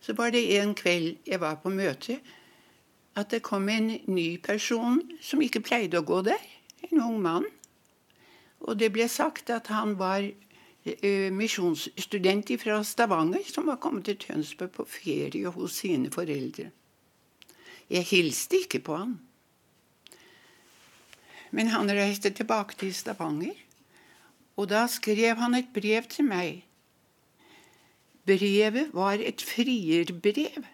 Så 0.00 0.14
var 0.14 0.30
det 0.30 0.44
en 0.58 0.74
kveld 0.74 1.16
jeg 1.26 1.40
var 1.40 1.60
på 1.62 1.70
møte, 1.70 2.18
at 3.18 3.30
det 3.30 3.42
kom 3.42 3.68
en 3.68 3.92
ny 4.06 4.38
person 4.42 5.00
som 5.20 5.42
ikke 5.42 5.60
pleide 5.60 5.98
å 5.98 6.06
gå 6.06 6.22
der. 6.26 6.42
En 6.90 7.02
ung 7.02 7.20
mann. 7.22 7.46
Og 8.60 8.78
det 8.78 8.92
ble 8.94 9.08
sagt 9.08 9.50
at 9.50 9.66
han 9.74 9.96
var 9.98 10.22
misjonsstudent 11.34 12.50
fra 12.62 12.82
Stavanger, 12.84 13.42
som 13.46 13.66
var 13.66 13.80
kommet 13.82 14.06
til 14.06 14.16
Tønsberg 14.16 14.70
på 14.70 14.86
ferie 14.86 15.50
hos 15.50 15.80
sine 15.82 16.10
foreldre. 16.14 16.70
Jeg 17.88 18.04
hilste 18.04 18.60
ikke 18.64 18.82
på 18.84 18.96
han. 19.00 19.16
Men 21.50 21.70
han 21.72 21.88
reiste 21.88 22.30
tilbake 22.36 22.76
til 22.76 22.92
Stavanger, 22.94 23.56
og 24.58 24.68
da 24.68 24.84
skrev 24.90 25.38
han 25.40 25.56
et 25.56 25.70
brev 25.72 26.08
til 26.12 26.26
meg. 26.28 26.64
Brevet 28.28 28.90
var 28.92 29.22
et 29.24 29.40
frierbrev, 29.40 30.66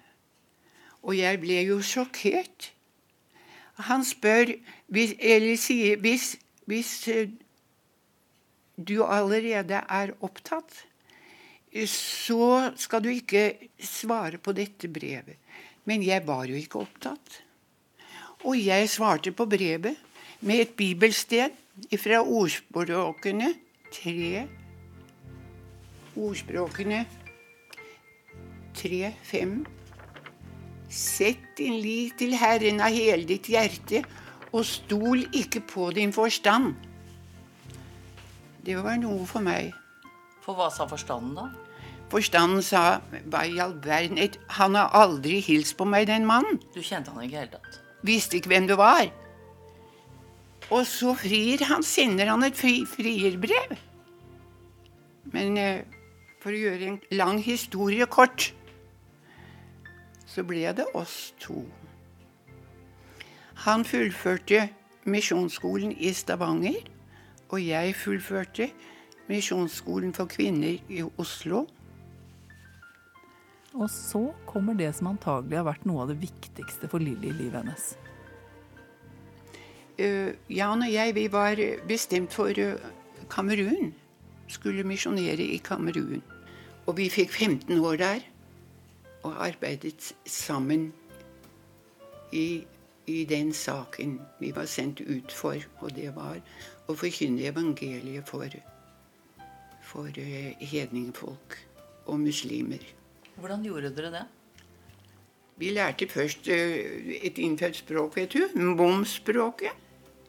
og 1.05 1.15
jeg 1.15 1.39
ble 1.43 1.61
jo 1.69 1.79
sjokkert. 1.85 2.73
Han 3.87 4.03
spør, 4.07 4.57
hvis, 4.91 5.15
eller 5.19 5.55
sier, 5.61 6.01
hvis, 6.03 6.35
hvis 6.67 6.91
du 8.75 8.97
allerede 9.05 9.85
er 9.87 10.15
opptatt, 10.25 10.83
så 11.91 12.73
skal 12.79 13.03
du 13.03 13.11
ikke 13.11 13.71
svare 13.79 14.39
på 14.39 14.55
dette 14.55 14.91
brevet. 14.91 15.39
Men 15.85 16.05
jeg 16.05 16.25
var 16.27 16.47
jo 16.49 16.57
ikke 16.59 16.83
opptatt. 16.85 17.41
Og 18.45 18.57
jeg 18.61 18.89
svarte 18.93 19.33
på 19.33 19.47
brevet 19.49 19.97
med 20.45 20.65
et 20.65 20.73
bibelsted 20.77 21.53
fra 22.01 22.21
ordspråkene 22.23 23.53
tre 23.93 24.47
Ordspråkene 26.15 27.05
tre, 28.75 29.15
fem. 29.23 29.65
Sett 30.91 31.57
din 31.59 31.81
lit 31.83 32.19
til 32.19 32.35
Herren 32.39 32.83
av 32.85 32.95
hele 32.95 33.27
ditt 33.29 33.49
hjerte, 33.51 34.05
og 34.55 34.67
stol 34.67 35.25
ikke 35.35 35.65
på 35.67 35.89
din 35.95 36.13
forstand. 36.15 36.75
Det 38.65 38.77
var 38.81 38.99
noe 39.01 39.27
for 39.29 39.45
meg. 39.45 39.73
For 40.45 40.57
hva 40.57 40.71
sa 40.73 40.87
forstanden, 40.89 41.35
da? 41.39 41.49
Forstanden 42.13 42.63
sa 42.63 43.01
hva 43.31 43.45
i 43.49 43.59
all 43.63 43.75
verden 43.83 44.21
Han 44.59 44.77
har 44.79 44.93
aldri 44.95 45.41
hilst 45.41 45.77
på 45.79 45.87
meg, 45.89 46.07
den 46.07 46.27
mannen. 46.29 46.61
Du 46.75 46.83
kjente 46.83 47.11
han 47.11 47.25
ikke 47.25 47.37
i 47.37 47.41
hele 47.41 47.57
tatt. 47.57 47.81
Visste 48.05 48.39
ikke 48.39 48.53
hvem 48.53 48.69
du 48.69 48.77
var. 48.79 49.09
Og 50.71 50.87
så 50.89 51.15
frir 51.17 51.65
han, 51.69 51.83
sender 51.83 52.31
han 52.31 52.45
et 52.45 52.57
fri, 52.57 52.85
frierbrev. 52.89 53.77
Men 55.33 55.59
eh, 55.61 55.85
for 56.41 56.53
å 56.53 56.61
gjøre 56.61 56.91
en 56.91 57.01
lang 57.17 57.41
historie 57.41 58.07
kort, 58.07 58.51
så 60.29 60.45
ble 60.45 60.67
det 60.77 60.87
oss 60.97 61.33
to. 61.41 61.63
Han 63.65 63.85
fullførte 63.87 64.67
misjonsskolen 65.09 65.95
i 65.97 66.13
Stavanger, 66.17 66.81
og 67.49 67.61
jeg 67.63 67.95
fullførte 67.97 68.69
misjonsskolen 69.29 70.13
for 70.17 70.29
kvinner 70.29 70.81
i 70.91 71.05
Oslo. 71.21 71.65
Og 73.75 73.91
så 73.91 74.29
kommer 74.47 74.77
det 74.79 74.93
som 74.95 75.11
antagelig 75.11 75.59
har 75.59 75.67
vært 75.67 75.87
noe 75.89 76.05
av 76.05 76.13
det 76.13 76.21
viktigste 76.23 76.87
for 76.91 77.03
Lilly 77.03 77.33
i 77.33 77.39
livet 77.41 77.59
hennes. 77.59 77.87
Uh, 79.99 80.31
Jan 80.51 80.83
og 80.83 80.91
jeg 80.91 81.15
vi 81.15 81.27
var 81.31 81.59
bestemt 81.89 82.35
for 82.35 82.55
uh, 82.55 82.79
Kamerun. 83.31 83.91
Skulle 84.47 84.87
misjonere 84.87 85.43
i 85.43 85.59
Kamerun. 85.59 86.23
Og 86.87 86.97
vi 87.01 87.09
fikk 87.11 87.33
15 87.33 87.81
år 87.81 87.99
der 87.99 88.31
og 89.25 89.39
arbeidet 89.41 90.13
sammen 90.29 90.93
i, 92.33 92.67
i 93.07 93.25
den 93.25 93.55
saken 93.57 94.19
vi 94.39 94.53
var 94.55 94.69
sendt 94.71 95.01
ut 95.01 95.33
for. 95.33 95.59
Og 95.83 95.97
det 95.97 96.13
var 96.15 96.39
å 96.87 96.95
forkynne 96.95 97.49
evangeliet 97.51 98.29
for, 98.29 98.55
for 99.83 100.07
uh, 100.15 100.53
hedningefolk 100.63 101.59
og 102.07 102.21
muslimer. 102.23 102.85
Hvordan 103.41 103.65
gjorde 103.67 103.91
dere 103.97 104.11
det? 104.15 104.25
Vi 105.59 105.71
lærte 105.71 106.09
først 106.11 106.49
eh, 106.51 107.19
et 107.27 107.39
innfødt 107.39 107.77
språk, 107.83 108.17
vet 108.19 108.33
du. 108.35 108.59
Mom-språket. 108.59 109.71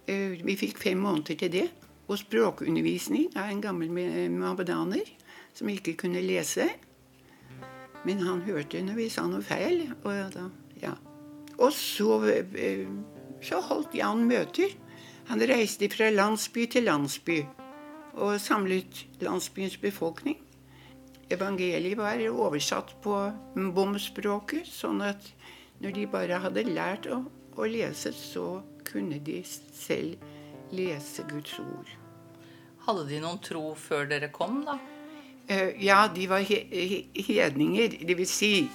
Eh, 0.07 0.35
Vi 0.45 0.55
fikk 0.55 0.77
fem 0.81 0.97
måneder 1.01 1.35
til 1.39 1.51
det. 1.51 1.67
Og 2.07 2.19
språkundervisning 2.21 3.31
av 3.35 3.50
en 3.50 3.62
gammel 3.62 3.89
me- 3.89 4.29
mohammedaner 4.29 5.01
som 5.53 5.69
ikke 5.69 5.95
kunne 5.97 6.21
lese. 6.21 6.67
Men 8.05 8.19
han 8.21 8.41
hørte 8.45 8.83
når 8.85 8.93
vi 9.00 9.09
sa 9.09 9.25
noe 9.25 9.41
feil. 9.41 9.88
Og, 10.03 10.13
da, 10.35 10.50
ja. 10.83 10.93
og 11.57 11.71
så, 11.74 12.19
eh, 12.53 12.85
så 13.41 13.62
holdt 13.65 13.95
Jan 13.97 14.27
møter. 14.29 14.69
Han 15.31 15.41
reiste 15.41 15.89
fra 15.89 16.12
landsby 16.13 16.67
til 16.69 16.83
landsby 16.85 17.39
og 18.13 18.38
samlet 18.39 19.05
landsbyens 19.25 19.77
befolkning. 19.81 20.38
Evangeliet 21.34 21.98
var 21.98 22.22
oversatt 22.29 22.94
på 23.01 23.15
bomspråket, 23.74 24.67
sånn 24.70 25.01
at 25.01 25.32
når 25.82 25.96
de 25.98 26.08
bare 26.10 26.39
hadde 26.44 26.65
lært 26.70 27.08
å, 27.10 27.24
å 27.58 27.70
lese, 27.70 28.13
så 28.13 28.62
kunne 28.86 29.17
de 29.25 29.39
selv 29.46 30.22
lese 30.75 31.25
Guds 31.29 31.58
ord. 31.63 31.89
Hadde 32.86 33.08
de 33.10 33.22
noen 33.24 33.41
tro 33.41 33.72
før 33.79 34.05
dere 34.10 34.29
kom, 34.34 34.62
da? 34.67 34.77
Eh, 35.48 35.75
ja, 35.86 36.08
de 36.13 36.27
var 36.29 36.46
he 36.46 37.05
hedninger. 37.13 38.00
Det 38.08 38.17
vil 38.17 38.29
si, 38.29 38.70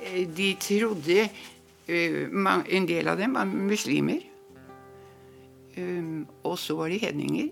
eh, 0.00 0.26
de 0.26 0.54
trodde 0.58 1.28
eh, 1.86 2.26
En 2.70 2.86
del 2.86 3.08
av 3.08 3.18
dem 3.18 3.34
var 3.34 3.44
muslimer. 3.44 4.26
Og 6.44 6.58
så 6.58 6.76
var 6.76 6.90
de 6.90 6.98
hedninger. 6.98 7.48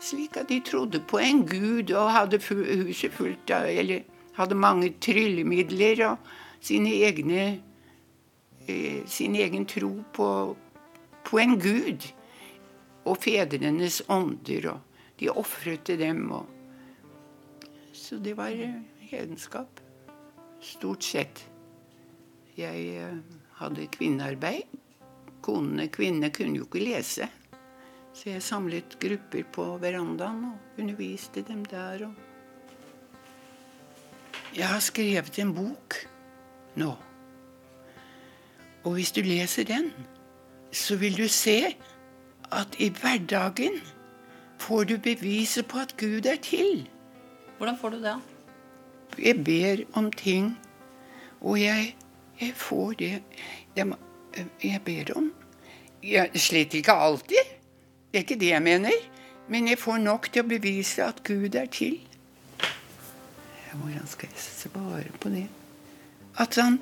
Slik 0.00 0.36
at 0.40 0.48
de 0.48 0.60
trodde 0.64 1.00
på 1.04 1.20
en 1.20 1.44
gud 1.46 1.92
og 1.92 2.12
hadde 2.14 2.40
huset 2.40 3.12
fullt 3.12 3.50
av 3.52 3.68
Eller 3.68 4.06
hadde 4.38 4.56
mange 4.56 4.94
tryllemidler 5.00 6.06
og 6.08 6.30
sine 6.64 6.94
egne 7.04 7.50
sin 9.06 9.34
egen 9.34 9.64
tro 9.66 9.90
på, 10.14 10.56
på 11.24 11.38
en 11.38 11.58
gud. 11.60 12.06
Og 13.04 13.16
fedrenes 13.18 14.02
ånder. 14.08 14.68
og 14.70 14.80
de 15.20 15.28
ofret 15.30 15.84
til 15.84 15.98
dem. 16.00 16.30
Og... 16.32 16.46
Så 17.92 18.18
det 18.18 18.36
var 18.36 18.48
eh, 18.48 18.80
hedenskap. 19.10 19.80
Stort 20.60 21.04
sett. 21.04 21.44
Jeg 22.56 22.86
eh, 22.96 23.18
hadde 23.60 23.88
kvinnearbeid. 23.92 24.78
Konene 25.44 25.88
kvinner 25.92 26.32
kunne 26.32 26.60
jo 26.60 26.68
ikke 26.68 26.84
lese. 26.84 27.28
Så 28.20 28.28
jeg 28.28 28.42
samlet 28.44 28.98
grupper 29.00 29.46
på 29.48 29.64
verandaen 29.80 30.42
og 30.44 30.80
underviste 30.82 31.40
dem 31.48 31.62
der. 31.64 32.02
Jeg 34.52 34.66
har 34.68 34.82
skrevet 34.84 35.38
en 35.40 35.54
bok 35.56 35.94
nå. 36.76 36.90
Og 38.84 38.92
hvis 38.92 39.12
du 39.16 39.22
leser 39.24 39.64
den, 39.64 39.88
så 40.68 40.98
vil 41.00 41.16
du 41.16 41.24
se 41.32 41.72
at 42.52 42.76
i 42.76 42.90
hverdagen 42.92 43.78
får 44.60 44.84
du 44.90 44.98
beviset 44.98 45.64
på 45.70 45.80
at 45.80 45.94
Gud 45.96 46.28
er 46.28 46.36
til. 46.44 46.90
Hvordan 47.56 47.78
får 47.80 47.94
du 47.94 48.02
det? 48.02 48.18
Jeg 49.16 49.44
ber 49.44 49.84
om 49.96 50.10
ting, 50.12 50.58
og 51.40 51.56
jeg, 51.60 51.96
jeg 52.40 52.52
får 52.54 52.92
det 53.00 53.22
jeg, 53.76 53.94
jeg 54.64 54.82
ber 54.84 55.14
om. 55.16 55.32
Jeg, 56.02 56.30
slett 56.36 56.76
ikke 56.76 56.92
alltid. 56.92 57.59
Det 58.10 58.18
er 58.18 58.26
ikke 58.26 58.40
det 58.40 58.50
jeg 58.50 58.62
mener. 58.62 59.08
Men 59.50 59.68
jeg 59.70 59.78
får 59.78 59.98
nok 60.02 60.28
til 60.30 60.44
å 60.44 60.50
bevise 60.50 61.04
at 61.06 61.22
Gud 61.26 61.54
er 61.58 61.70
til. 61.70 61.98
Hvordan 63.70 64.06
skal 64.10 64.30
jeg 64.30 64.42
svare 64.42 65.10
på 65.22 65.30
det? 65.30 65.46
At 66.42 66.58
han 66.58 66.80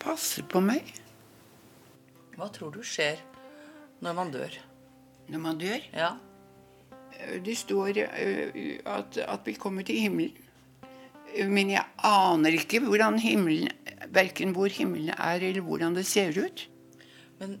passer 0.00 0.44
på 0.48 0.60
meg. 0.64 0.88
Hva 2.36 2.48
tror 2.52 2.72
du 2.72 2.80
skjer 2.84 3.20
når 4.02 4.16
man 4.16 4.32
dør? 4.32 4.56
Når 5.32 5.42
man 5.44 5.60
dør? 5.60 5.84
Ja. 5.92 6.14
Det 7.44 7.54
står 7.56 8.00
eh, 8.06 8.80
at, 8.88 9.20
at 9.20 9.44
vi 9.46 9.54
kommer 9.60 9.84
til 9.86 10.00
himmelen. 10.00 10.36
Men 11.48 11.70
jeg 11.72 11.84
aner 12.04 12.56
ikke 12.58 12.82
hvordan 12.84 13.16
himmelen, 13.22 13.70
verken 14.12 14.52
hvor 14.56 14.72
himmelen 14.72 15.14
er, 15.16 15.40
eller 15.40 15.64
hvordan 15.64 15.96
det 15.96 16.04
ser 16.08 16.36
ut. 16.36 16.66
Men 17.40 17.56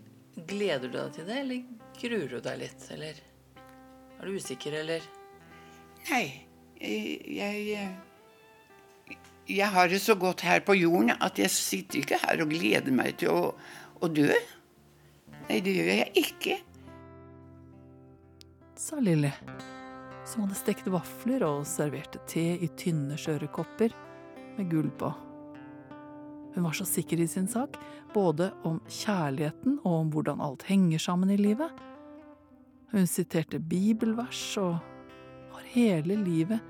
gleder 0.48 0.90
du 0.90 0.98
deg 0.98 1.14
til 1.16 1.28
det, 1.28 1.38
eller 1.44 1.62
gruer 2.02 2.30
du 2.30 2.40
deg 2.44 2.58
litt? 2.60 2.86
Eller 2.94 3.20
er 4.18 4.26
du 4.26 4.38
usikker, 4.38 4.80
eller? 4.82 5.04
Nei. 6.10 6.24
Jeg, 6.82 7.76
jeg 9.46 9.68
har 9.70 9.90
det 9.90 10.00
så 10.02 10.16
godt 10.18 10.42
her 10.42 10.64
på 10.66 10.74
jorden 10.74 11.14
at 11.14 11.38
jeg 11.38 11.54
sitter 11.54 12.00
ikke 12.00 12.18
her 12.24 12.42
og 12.42 12.50
gleder 12.50 12.94
meg 12.94 13.20
til 13.22 13.30
å, 13.30 13.44
å 14.02 14.10
dø. 14.10 14.32
Nei, 15.46 15.60
det 15.62 15.76
gjør 15.76 15.90
jeg 15.92 16.10
ikke 16.24 16.58
sa 18.82 18.98
Lilly, 18.98 19.30
som 20.26 20.42
hadde 20.42 20.56
stekt 20.58 20.88
vafler 20.90 21.44
og 21.46 21.60
serverte 21.70 22.18
te 22.26 22.42
i 22.58 22.68
tynne, 22.74 23.14
skjøre 23.14 23.46
kopper 23.54 23.94
med 24.56 24.72
gull 24.72 24.88
på. 24.98 25.10
Hun 26.56 26.66
var 26.66 26.74
så 26.74 26.84
sikker 26.88 27.22
i 27.22 27.28
sin 27.30 27.46
sak, 27.48 27.78
både 28.12 28.50
om 28.66 28.80
kjærligheten 28.90 29.78
og 29.84 29.94
om 30.00 30.10
hvordan 30.12 30.42
alt 30.42 30.66
henger 30.66 31.00
sammen 31.00 31.30
i 31.30 31.38
livet. 31.38 31.70
Hun 32.92 33.06
siterte 33.08 33.56
bibelvers 33.56 34.40
og 34.60 34.74
har 35.54 35.68
hele 35.72 36.18
livet 36.20 36.60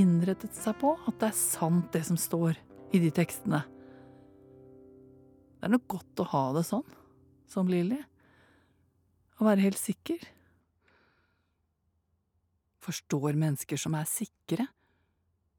innrettet 0.00 0.56
seg 0.56 0.78
på 0.80 0.94
at 0.96 1.18
det 1.20 1.28
er 1.28 1.36
sant, 1.36 1.90
det 1.92 2.00
som 2.08 2.16
står 2.20 2.56
i 2.96 3.00
de 3.02 3.10
tekstene. 3.12 3.60
Det 5.56 5.68
er 5.68 5.72
nok 5.72 5.84
godt 5.96 6.22
å 6.24 6.28
ha 6.32 6.44
det 6.56 6.64
sånn, 6.68 6.86
som 7.48 7.68
Lilly. 7.68 7.98
Å 9.36 9.44
være 9.44 9.66
helt 9.66 9.80
sikker. 9.80 10.24
Forstår 12.84 13.36
mennesker 13.36 13.80
som 13.80 13.96
er 13.98 14.08
sikre, 14.08 14.68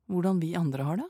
hvordan 0.09 0.41
vi 0.41 0.55
andre 0.57 0.85
har 0.87 1.01
det? 1.03 1.09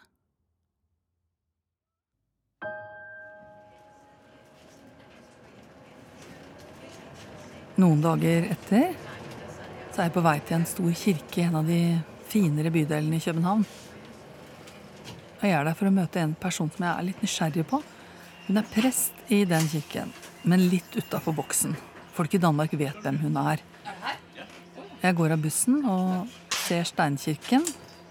Noen 7.77 7.99
dager 8.01 8.47
etter 8.49 8.95
så 9.93 10.01
er 10.01 10.07
jeg 10.07 10.13
på 10.15 10.21
vei 10.25 10.39
til 10.41 10.55
en 10.57 10.63
stor 10.65 10.93
kirke 10.97 11.41
i 11.41 11.43
en 11.45 11.57
av 11.59 11.67
de 11.69 11.81
finere 12.25 12.71
bydelene 12.73 13.19
i 13.19 13.21
København. 13.21 13.61
Og 15.37 15.43
jeg 15.45 15.53
er 15.53 15.67
der 15.67 15.77
for 15.77 15.89
å 15.89 15.93
møte 15.93 16.23
en 16.23 16.33
person 16.41 16.71
som 16.73 16.87
jeg 16.87 16.89
er 16.89 17.05
litt 17.05 17.21
nysgjerrig 17.21 17.67
på. 17.69 17.79
Hun 18.47 18.57
er 18.57 18.71
prest 18.73 19.21
i 19.29 19.43
den 19.45 19.69
kirken, 19.69 20.09
men 20.41 20.65
litt 20.71 20.97
utafor 20.97 21.37
boksen. 21.37 21.77
Folk 22.17 22.33
i 22.33 22.41
Danmark 22.41 22.73
vet 22.81 22.97
hvem 23.03 23.21
hun 23.21 23.37
er. 23.43 23.61
Jeg 25.03 25.17
går 25.21 25.37
av 25.37 25.45
bussen 25.45 25.85
og 25.85 26.33
ser 26.65 26.89
steinkirken 26.89 27.61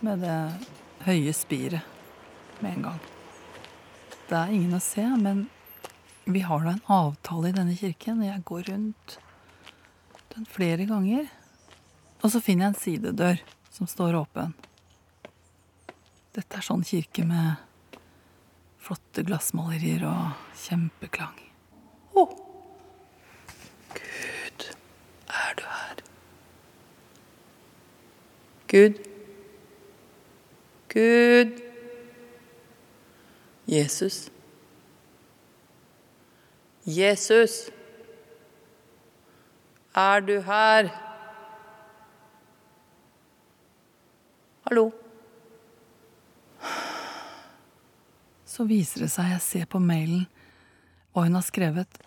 med 0.06 0.22
det 0.22 0.38
høye 1.08 1.34
spiret 1.34 2.62
med 2.62 2.76
en 2.76 2.90
gang. 2.92 3.04
Det 4.30 4.38
er 4.38 4.54
ingen 4.54 4.78
å 4.78 4.82
se, 4.82 5.02
men 5.18 5.48
vi 6.30 6.46
har 6.46 6.62
da 6.62 6.76
en 6.76 6.86
avtale 7.02 7.50
i 7.50 7.56
denne 7.58 7.74
kirken. 7.78 8.22
Jeg 8.22 8.46
går 8.46 8.68
rundt 8.70 9.18
den 10.36 10.46
flere 10.46 10.84
ganger. 10.84 11.28
Og 12.22 12.30
så 12.32 12.40
finner 12.44 12.66
jeg 12.66 12.74
en 12.74 12.80
sidedør 12.80 13.42
som 13.72 13.88
står 13.88 14.18
åpen. 14.20 14.54
Dette 16.36 16.58
er 16.58 16.64
sånn 16.64 16.84
kirke 16.84 17.24
med 17.24 17.62
flotte 18.86 19.24
glassmalerier 19.26 20.04
og 20.06 20.56
kjempeklang. 20.60 21.38
Å! 22.12 22.22
Oh. 22.22 22.34
Gud, 23.96 24.66
er 25.32 25.56
du 25.56 25.64
her? 25.72 26.02
Gud. 28.70 29.00
Gud. 30.92 31.62
Jesus. 33.66 34.26
Jesus. 36.84 37.56
Er 39.96 40.20
du 40.20 40.34
her? 40.44 40.90
Hallo? 44.66 44.90
Så 48.44 48.66
viser 48.68 49.06
det 49.06 49.10
seg, 49.12 49.30
jeg 49.32 49.44
ser 49.44 49.66
på 49.72 49.80
mailen 49.80 50.26
hva 51.14 51.24
hun 51.24 51.38
har 51.38 51.44
skrevet, 51.46 52.00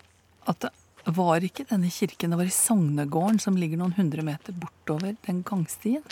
at 0.49 0.67
det 0.67 1.15
var 1.17 1.41
ikke 1.41 1.65
denne 1.69 1.89
kirken, 1.89 2.29
det 2.29 2.37
var 2.37 2.49
i 2.49 2.53
Sognegården, 2.53 3.39
som 3.41 3.57
ligger 3.57 3.81
noen 3.81 3.95
hundre 3.97 4.25
meter 4.25 4.53
bortover 4.53 5.15
den 5.25 5.41
gangstien 5.47 6.05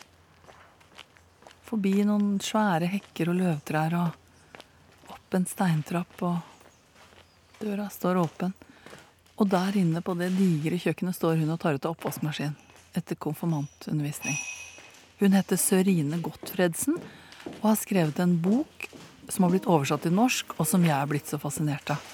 forbi 1.68 2.00
noen 2.08 2.38
svære 2.44 2.88
hekker 2.90 3.32
og 3.32 3.42
løvtrær 3.42 3.96
og 4.00 5.12
opp 5.12 5.36
en 5.36 5.48
steintrapp, 5.50 6.22
og 6.24 7.60
døra 7.60 7.90
står 7.92 8.22
åpen. 8.22 8.56
Og 9.38 9.50
der 9.50 9.76
inne 9.78 10.02
på 10.02 10.15
det 10.17 10.32
digre 10.34 10.80
kjøkkenet 10.82 11.15
står 11.17 11.38
hun 11.41 11.54
og 11.54 11.60
tar 11.62 11.78
ut 11.78 11.86
av 11.86 11.93
oppvaskmaskin 11.93 12.56
etter 12.97 13.17
konfirmantundervisning. 13.21 14.38
Hun 15.21 15.36
heter 15.38 15.60
Sørine 15.62 16.17
Gottfredsen 16.26 16.97
og 17.60 17.67
har 17.67 17.78
skrevet 17.78 18.19
en 18.23 18.34
bok 18.41 18.88
som 19.30 19.45
har 19.45 19.54
blitt 19.54 19.67
oversatt 19.69 20.06
til 20.08 20.15
norsk, 20.15 20.56
og 20.58 20.67
som 20.69 20.86
jeg 20.88 20.95
er 20.95 21.10
blitt 21.10 21.30
så 21.30 21.38
fascinert 21.41 21.91
av. 21.93 22.13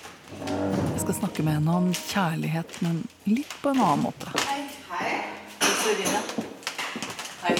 Jeg 0.49 1.03
skal 1.03 1.17
snakke 1.19 1.45
med 1.45 1.59
henne 1.59 1.75
om 1.77 1.91
kjærlighet, 1.93 2.79
men 2.81 3.03
litt 3.29 3.53
på 3.61 3.71
en 3.71 3.83
annen 3.85 4.07
måte. 4.07 4.33
Hei. 4.47 4.63
Hei. 4.89 5.11
Sørine. 5.83 6.23
Hei. 7.43 7.55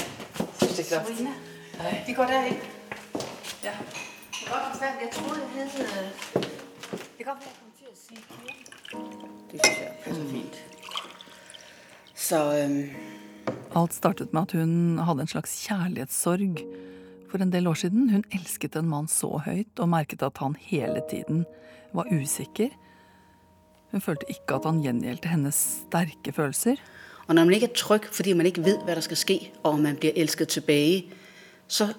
Sørine. 0.58 0.90
Sørine. 0.90 1.36
Hei. 1.84 1.94
Vi 2.08 2.18
går 2.18 2.34
der 2.34 2.50
inn. 2.50 2.66
Ja. 3.64 3.78
Jeg 4.44 5.14
troede, 5.14 5.48
jeg 5.56 5.70
hed... 5.78 6.63
Det 7.24 7.32
kan 7.32 7.40
være, 7.40 7.50
jeg 7.52 7.60
kommer 7.60 7.76
til 7.80 7.88
at 7.92 8.00
sige. 8.08 8.20
Det 9.52 9.60
synes 9.64 9.80
jeg 9.80 9.92
passer 10.04 10.26
fint. 10.28 10.56
Så 12.16 12.40
øhm, 12.60 12.90
Alt 13.76 13.94
startet 13.94 14.34
med 14.34 14.42
at 14.42 14.52
hun 14.52 14.98
hadde 14.98 15.22
en 15.22 15.28
slags 15.28 15.68
kjærlighetssorg 15.68 16.60
for 17.32 17.38
en 17.38 17.54
del 17.54 17.68
år 17.68 17.74
siden. 17.74 18.10
Hun 18.10 18.24
elsket 18.32 18.76
en 18.76 18.90
mann 18.90 19.08
så 19.08 19.40
høyt 19.46 19.80
og 19.80 19.90
merket 19.90 20.22
at 20.22 20.38
han 20.38 20.58
hele 20.60 21.02
tiden 21.10 21.46
var 21.94 22.12
usikker. 22.12 22.70
Hun 23.92 24.02
følte 24.02 24.26
ikke 24.28 24.60
at 24.60 24.66
han 24.66 24.84
gjengjeldte 24.84 25.32
hennes 25.32 25.56
sterke 25.56 26.32
følelser. 26.32 26.76
Og 27.28 27.36
når 27.36 27.44
man 27.44 27.54
ikke 27.54 27.72
er 27.72 27.76
trygg 27.76 28.12
fordi 28.12 28.34
man 28.34 28.46
ikke 28.52 28.66
vet 28.66 28.84
hva 28.84 29.00
der 29.00 29.08
skal 29.08 29.18
ske, 29.18 29.52
og 29.64 29.80
man 29.80 29.96
blir 29.96 30.12
elsket 30.16 30.48
tilbake, 30.48 31.08
så 31.68 31.94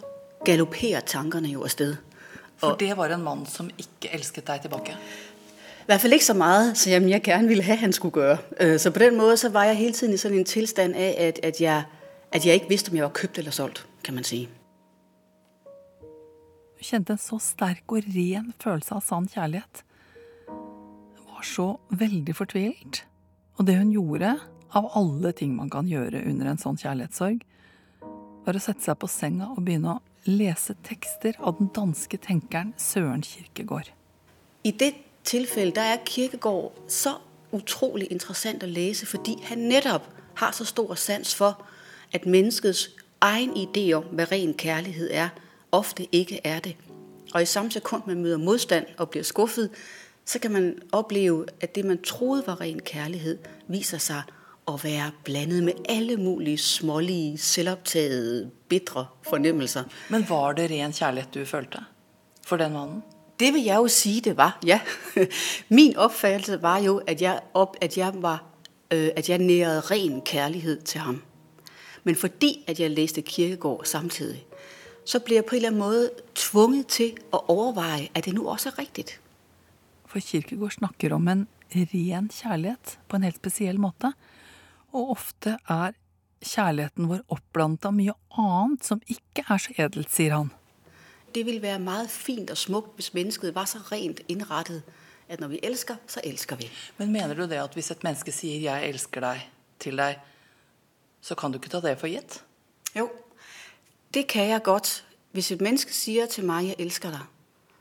galopperer 0.45 1.01
tankerne 1.01 1.49
jo 1.49 1.65
afsted. 1.65 1.97
For 2.57 2.77
det 2.81 2.97
var 2.97 3.12
en 3.12 3.23
mann 3.23 3.47
som 3.47 3.71
ikke 3.79 4.14
elsket 4.14 4.47
deg 4.47 4.61
tilbake. 4.61 4.97
i 5.85 5.87
hvert 5.87 6.01
fald 6.01 6.12
ikke 6.12 6.25
så 6.25 6.35
meget, 6.35 6.77
som 6.79 7.09
jeg 7.09 7.23
gerne 7.23 7.49
ville 7.49 7.62
have, 7.62 7.77
han 7.77 7.93
skulle 7.93 8.12
gøre. 8.12 8.38
Øh, 8.61 8.79
Så 8.81 8.90
på 8.90 8.99
den 8.99 9.17
måde, 9.17 9.37
så 9.37 9.49
var 9.49 9.64
jeg 9.64 9.77
hele 9.77 9.93
tiden 9.93 10.14
i 10.14 10.17
sådan 10.17 10.38
en 10.38 10.45
tilstand 10.45 10.95
af, 10.95 11.14
at, 11.19 11.40
at, 11.43 11.61
jeg, 11.61 11.85
at 12.33 12.47
jeg 12.47 12.55
ikke 12.55 12.69
vidste, 12.69 12.90
om 12.90 12.97
jeg 12.97 13.05
var 13.05 13.11
købt 13.11 13.38
eller 13.38 13.51
solgt, 13.51 13.87
kan 14.05 14.14
man 14.14 14.25
sige. 14.25 14.49
Hun 16.75 16.83
kjente 16.83 17.12
en 17.12 17.19
så 17.19 17.38
sterk 17.38 17.83
og 17.88 18.03
ren 18.17 18.55
følelse 18.61 18.95
av 18.95 19.01
sann 19.01 19.29
kjærlighet. 19.29 19.85
Hun 20.49 21.35
var 21.37 21.43
så 21.43 21.77
veldig 21.90 22.37
fortvilt. 22.37 23.07
Og 23.57 23.67
det 23.67 23.77
hun 23.79 23.93
gjorde, 23.93 24.38
av 24.75 24.90
alle 24.97 25.33
ting 25.33 25.55
man 25.57 25.71
kan 25.71 25.87
gjøre 25.87 26.25
under 26.27 26.51
en 26.51 26.59
sånn 26.59 26.77
kjærlighetssorg, 26.77 27.45
var 28.45 28.57
å 28.59 28.61
sette 28.61 28.85
seg 28.85 28.99
på 29.01 29.09
senga 29.09 29.53
og 29.55 29.62
begynne 29.64 29.95
å 29.95 30.03
lese 30.25 30.75
tekster 30.85 31.33
av 31.39 31.59
den 31.59 31.71
danske 31.75 32.17
tenkeren 32.17 32.75
Søren 32.79 33.23
Kirkegård. 33.23 33.93
I 34.65 34.71
det 34.71 34.95
tilfellet 35.25 35.75
der 35.75 35.83
er 35.83 36.05
Kirkegaard 36.07 36.73
så 36.89 37.19
utrolig 37.53 38.11
interessant 38.11 38.63
å 38.63 38.67
lese, 38.67 39.07
fordi 39.07 39.37
han 39.45 39.59
nettopp 39.69 40.09
har 40.37 40.53
så 40.53 40.65
stor 40.65 40.95
sans 40.95 41.35
for, 41.35 41.67
at 42.13 42.27
menneskets 42.27 42.91
egen 43.23 43.57
idé 43.57 43.93
om, 43.95 44.05
hva 44.13 44.27
ren 44.31 44.55
kjærlighet 44.55 45.09
er, 45.11 45.29
ofte 45.73 46.07
ikke 46.13 46.41
er 46.45 46.61
det. 46.61 46.77
Og 47.35 47.43
i 47.43 47.47
samme 47.47 47.71
sekund, 47.71 48.03
man 48.07 48.23
møter 48.23 48.39
modstand 48.39 48.87
og 48.99 49.11
blir 49.11 49.23
skuffet, 49.23 49.71
så 50.25 50.39
kan 50.39 50.53
man 50.53 50.79
opleve, 50.93 51.47
at 51.61 51.75
det, 51.75 51.85
man 51.85 52.03
trodde 52.03 52.47
var 52.47 52.61
ren 52.61 52.81
kjærlighet, 52.81 53.39
viser 53.69 53.99
sig 53.99 54.23
at 54.68 54.85
være 54.85 55.11
blandet 55.24 55.62
med 55.62 55.72
alle 55.88 56.16
mulige 56.16 56.59
smålige, 56.59 57.38
selvoptagede, 57.38 58.50
bitre 58.68 59.07
fornemmelser. 59.22 59.85
Men 60.11 60.29
var 60.29 60.53
det 60.53 60.70
ren 60.70 60.92
kjærlighet 60.92 61.35
du 61.35 61.44
følte 61.44 61.85
for 62.46 62.57
den 62.57 62.72
mannen? 62.72 63.03
Det 63.40 63.55
vil 63.55 63.64
jeg 63.64 63.77
jo 63.77 63.88
si 63.88 64.20
det 64.20 64.37
var, 64.37 64.59
ja. 64.66 64.81
Min 65.68 65.96
oppfattelse 65.96 66.62
var 66.62 66.79
jo, 66.79 66.96
at 67.07 67.22
jeg, 67.22 67.40
op, 67.55 67.77
at 67.81 67.98
jeg, 67.98 68.12
var, 68.14 68.44
øh, 68.90 69.11
at 69.16 69.29
jeg 69.29 69.38
nærede 69.38 69.81
ren 69.81 70.22
kjærlighet 70.22 70.85
til 70.85 71.00
ham. 71.00 71.22
Men 72.05 72.16
fordi 72.16 72.64
at 72.66 72.81
jeg 72.81 72.90
leste 72.90 73.22
Kirkegård 73.22 73.85
samtidig, 73.85 74.46
så 75.05 75.18
ble 75.20 75.35
jeg 75.35 75.44
på 75.44 75.55
en 75.55 75.57
eller 75.57 75.68
annen 75.68 75.83
måte 75.83 76.11
tvunget 76.35 76.87
til 76.87 77.18
å 77.33 77.42
overveie 77.48 78.09
at 78.14 78.24
det 78.24 78.35
nå 78.37 78.44
også 78.48 78.72
er 78.72 78.79
riktig. 78.79 79.05
For 80.07 80.20
Kirkegård 80.20 80.79
snakker 80.79 81.12
om 81.12 81.29
en 81.29 81.46
ren 81.74 82.31
kjærlighet 82.33 82.98
på 83.09 83.16
en 83.16 83.27
helt 83.27 83.40
spesiell 83.40 83.81
måte. 83.81 84.12
Og 84.94 85.14
ofte 85.16 85.57
er 85.68 85.96
kjærligheten 86.44 87.09
vår 87.11 87.24
oppblanda 87.35 87.90
mye 87.94 88.14
annet 88.38 88.85
som 88.87 89.00
ikke 89.11 89.44
er 89.48 89.59
så 89.59 89.74
edelt, 89.78 90.12
sier 90.12 90.37
han. 90.37 90.52
Det 91.35 91.42
ville 91.46 91.62
være 91.62 91.78
meget 91.83 92.11
fint 92.11 92.50
og 92.50 92.59
smukt, 92.59 92.94
hvis 92.94 93.14
mennesket 93.14 93.54
var 93.54 93.66
så 93.66 93.80
rent 93.90 94.20
innrettet 94.28 94.85
at 95.28 95.40
når 95.40 95.48
vi 95.48 95.61
elsker, 95.62 95.96
så 96.07 96.20
elsker 96.24 96.57
vi. 96.57 96.68
Men 96.98 97.12
mener 97.12 97.35
du 97.35 97.42
det 97.42 97.59
at 97.59 97.74
hvis 97.74 97.90
et 97.90 98.04
menneske 98.04 98.33
sier 98.33 98.61
'jeg 98.61 98.88
elsker 98.88 99.20
deg' 99.20 99.48
til 99.78 99.96
deg, 99.96 100.20
så 101.20 101.35
kan 101.35 101.52
du 101.52 101.59
ikke 101.59 101.68
ta 101.68 101.80
det 101.80 101.98
for 101.98 102.07
gitt? 102.07 102.44
Jo, 102.96 103.11
det 104.14 104.28
kan 104.28 104.48
jeg 104.48 104.62
godt. 104.62 105.04
Hvis 105.33 105.50
et 105.52 105.61
menneske 105.61 105.92
sier 105.92 106.26
til 106.26 106.44
meg 106.44 106.66
jeg 106.66 106.76
elsker 106.78 107.11
deg', 107.11 107.26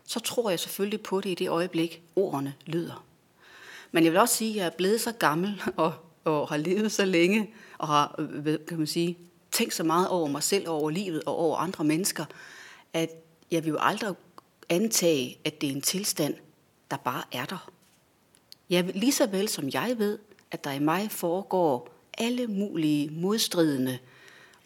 så 0.06 0.20
tror 0.20 0.50
jeg 0.50 0.60
selvfølgelig 0.60 1.04
på 1.04 1.22
det 1.22 1.30
i 1.30 1.36
det 1.36 1.50
øyeblikk 1.50 2.02
ordene 2.16 2.54
lyder. 2.66 3.06
Men 3.92 4.04
jeg 4.04 4.12
vil 4.12 4.22
også 4.22 4.36
si 4.36 4.50
at 4.50 4.56
jeg 4.56 4.66
er 4.66 4.78
blevet 4.78 5.02
så 5.02 5.12
gammel 5.12 5.62
og, 5.78 5.94
og 6.24 6.48
har 6.48 6.58
levet 6.58 6.92
så 6.92 7.06
længe, 7.06 7.54
og 7.78 7.88
har, 7.88 8.16
kan 8.68 8.78
man 8.78 8.88
sige, 8.88 9.18
tænkt 9.52 9.74
så 9.74 9.84
meget 9.84 10.08
over 10.08 10.28
meg 10.28 10.44
selv, 10.44 10.70
over 10.70 10.90
livet 10.90 11.24
og 11.24 11.36
over 11.36 11.58
andre 11.58 11.84
mennesker, 11.84 12.26
at 12.94 13.10
jeg 13.52 13.64
vil 13.64 13.70
jo 13.70 13.78
aldri 13.80 14.14
antage, 14.70 15.38
at 15.46 15.62
det 15.62 15.70
er 15.70 15.74
en 15.74 15.82
tilstand, 15.82 16.36
der 16.92 16.98
bare 16.98 17.24
er 17.32 17.46
der. 17.46 17.72
Jeg 18.70 18.84
lige 18.96 19.12
så 19.12 19.28
vel 19.28 19.50
som 19.50 19.70
jeg 19.74 19.96
vet 19.98 20.20
at 20.54 20.64
der 20.64 20.72
i 20.72 20.80
meg 20.80 21.12
foregår 21.12 21.90
alle 22.18 22.48
mulige 22.48 23.10
modstridende 23.10 24.00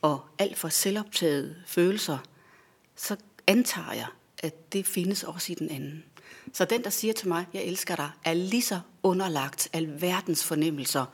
og 0.01 0.19
alt 0.39 0.57
for 0.57 0.69
selvoptagede 0.69 1.55
følelser, 1.67 2.17
så 2.95 3.15
antager 3.47 3.93
jeg, 3.93 4.07
at 4.43 4.73
det 4.73 4.85
finnes 4.85 5.23
også 5.23 5.51
i 5.51 5.55
den 5.55 5.69
anden. 5.69 6.03
Så 6.53 6.65
den, 6.65 6.83
der 6.83 6.89
sier 6.89 7.13
til 7.13 7.27
meg, 7.27 7.45
jeg 7.53 7.63
elsker 7.63 7.95
deg, 7.95 8.09
er 8.23 8.33
lige 8.33 8.61
så 8.61 8.79
underlagt 9.03 9.69
alverdens 9.73 10.43
fornemmelser 10.43 11.05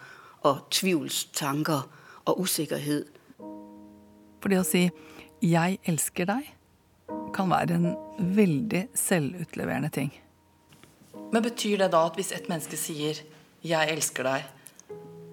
og 0.43 0.67
tvivlstanker 0.71 1.87
og 2.25 2.39
usikkerhet. 2.39 3.07
For 4.41 4.51
det 4.51 4.59
å 4.59 4.67
si 4.67 4.89
'jeg 5.41 5.79
elsker 5.85 6.25
deg' 6.25 6.53
kan 7.33 7.49
være 7.49 7.75
en 7.75 7.95
veldig 8.35 8.87
selvutleverende 8.93 9.89
ting. 9.89 10.11
Men 11.31 11.43
betyr 11.43 11.77
det 11.77 11.91
da 11.91 12.05
at 12.05 12.15
hvis 12.15 12.31
et 12.31 12.49
menneske 12.49 12.77
sier 12.77 13.15
'jeg 13.63 13.89
elsker 13.89 14.23
deg', 14.23 14.43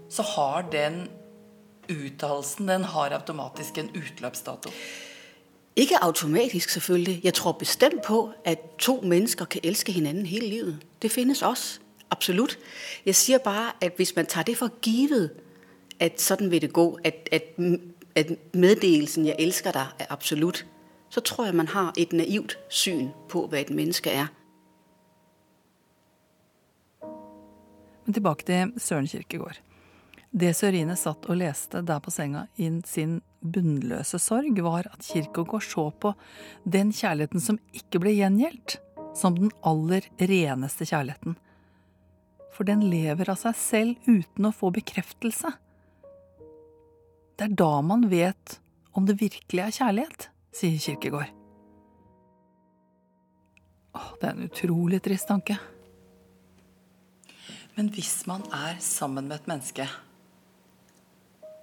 så 0.09 0.23
har 0.23 0.63
den 0.63 1.09
uttalelsen 1.89 2.69
den 2.69 2.85
har 2.85 3.11
automatisk 3.11 3.79
en 3.79 3.91
utløpsdato? 3.91 4.71
Ikke 5.77 6.03
automatisk 6.03 6.69
selvfølgelig. 6.69 7.21
Jeg 7.25 7.35
tror 7.35 7.53
bestemt 7.53 8.03
på, 8.03 8.33
at 8.45 8.59
to 8.79 9.01
mennesker 9.01 9.45
kan 9.45 9.61
elske 9.65 9.93
hinanden 9.93 10.27
hele 10.27 10.49
livet. 10.49 10.79
Det 11.03 11.11
finnes 11.11 11.43
også. 11.43 11.81
Absolut. 12.11 12.59
Jeg 13.07 13.15
siger 13.15 13.39
bare, 13.39 13.73
at 13.81 13.93
hvis 13.97 14.17
man 14.17 14.27
tager 14.27 14.45
det 14.45 14.57
for 14.57 14.81
givet, 14.81 15.31
at 16.01 16.21
sådan 16.21 16.51
vil 16.51 16.63
det 16.63 16.73
gå, 16.73 16.99
at, 17.05 17.29
at, 17.33 17.43
at 18.15 18.55
meddelelsen, 18.55 19.27
jeg 19.27 19.37
elsker 19.39 19.73
dig, 19.73 19.87
er 19.99 20.07
absolut, 20.11 20.67
så 21.09 21.21
tror 21.21 21.45
jeg, 21.45 21.55
man 21.55 21.69
har 21.69 21.93
et 21.97 22.13
naivt 22.13 22.59
syn 22.69 23.09
på, 23.29 23.47
hvad 23.47 23.61
et 23.61 23.71
menneske 23.71 24.11
er. 24.11 24.27
Men 28.07 28.15
tilbake 28.15 28.45
til 28.45 28.73
Søren 28.81 29.07
Kirkegård. 29.07 29.61
Det 30.31 30.57
Sørine 30.57 30.95
satt 30.97 31.27
og 31.27 31.37
leste 31.37 31.83
der 31.83 31.99
på 31.99 32.11
senga 32.11 32.45
i 32.57 32.69
sin 32.87 33.21
bunnløse 33.43 34.19
sorg, 34.19 34.63
var 34.63 34.87
at 34.87 35.03
Kirkegård 35.03 35.63
så 35.67 35.91
på 35.91 36.13
den 36.65 36.93
kjærligheten 36.93 37.41
som 37.41 37.59
ikke 37.75 38.01
ble 38.03 38.15
gjengjeldt, 38.15 38.79
som 39.19 39.37
den 39.37 39.51
aller 39.67 40.07
reneste 40.21 40.87
kjærligheten. 40.87 41.37
For 42.51 42.67
den 42.69 42.83
lever 42.91 43.31
av 43.31 43.39
seg 43.41 43.57
selv 43.57 44.09
uten 44.09 44.49
å 44.49 44.55
få 44.55 44.73
bekreftelse. 44.75 45.53
Det 47.39 47.47
er 47.47 47.57
da 47.57 47.81
man 47.81 48.09
vet 48.11 48.59
om 48.93 49.07
det 49.07 49.21
virkelig 49.21 49.63
er 49.65 49.77
kjærlighet, 49.77 50.27
sier 50.53 50.81
Kierkegaard. 50.83 51.31
Åh, 53.97 54.11
det 54.21 54.29
er 54.29 54.35
en 54.35 54.49
utrolig 54.51 55.01
trist 55.03 55.31
tanke. 55.31 55.57
Men 57.79 57.89
hvis 57.95 58.27
man 58.29 58.45
er 58.53 58.77
sammen 58.83 59.31
med 59.31 59.41
et 59.41 59.49
menneske, 59.51 59.87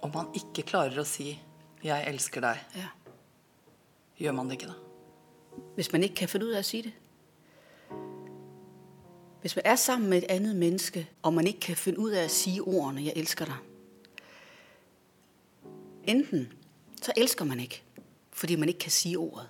og 0.02 0.10
man 0.14 0.32
ikke 0.36 0.66
klarer 0.66 0.98
å 0.98 1.06
si 1.06 1.38
'jeg 1.82 2.06
elsker 2.06 2.40
deg', 2.40 2.64
Ja. 2.74 2.88
gjør 4.18 4.34
man 4.34 4.48
det 4.48 4.58
ikke 4.58 4.72
da? 4.72 4.74
Hvis 5.76 5.92
man 5.92 6.02
ikke 6.02 6.16
kan 6.16 6.28
finne 6.28 6.44
ut 6.44 6.54
av 6.54 6.60
å 6.60 6.64
si 6.64 6.82
det. 6.82 6.92
Hvis 9.40 9.56
man 9.56 9.62
er 9.64 9.76
sammen 9.76 10.10
med 10.10 10.18
et 10.18 10.30
annet 10.30 10.56
menneske, 10.56 11.08
og 11.22 11.34
man 11.34 11.46
ikke 11.46 11.60
kan 11.60 11.76
finne 11.76 11.98
ut 11.98 12.12
av 12.12 12.26
å 12.26 12.32
si 12.32 12.58
ordene, 12.60 13.04
jeg 13.04 13.16
elsker 13.16 13.44
deg', 13.44 13.64
Enten 16.08 16.48
så 17.02 17.12
elsker 17.16 17.44
man 17.44 17.60
ikke, 17.60 17.82
fordi 18.32 18.56
man 18.56 18.68
ikke 18.68 18.78
kan 18.78 18.90
si 18.90 19.16
ordet. 19.16 19.46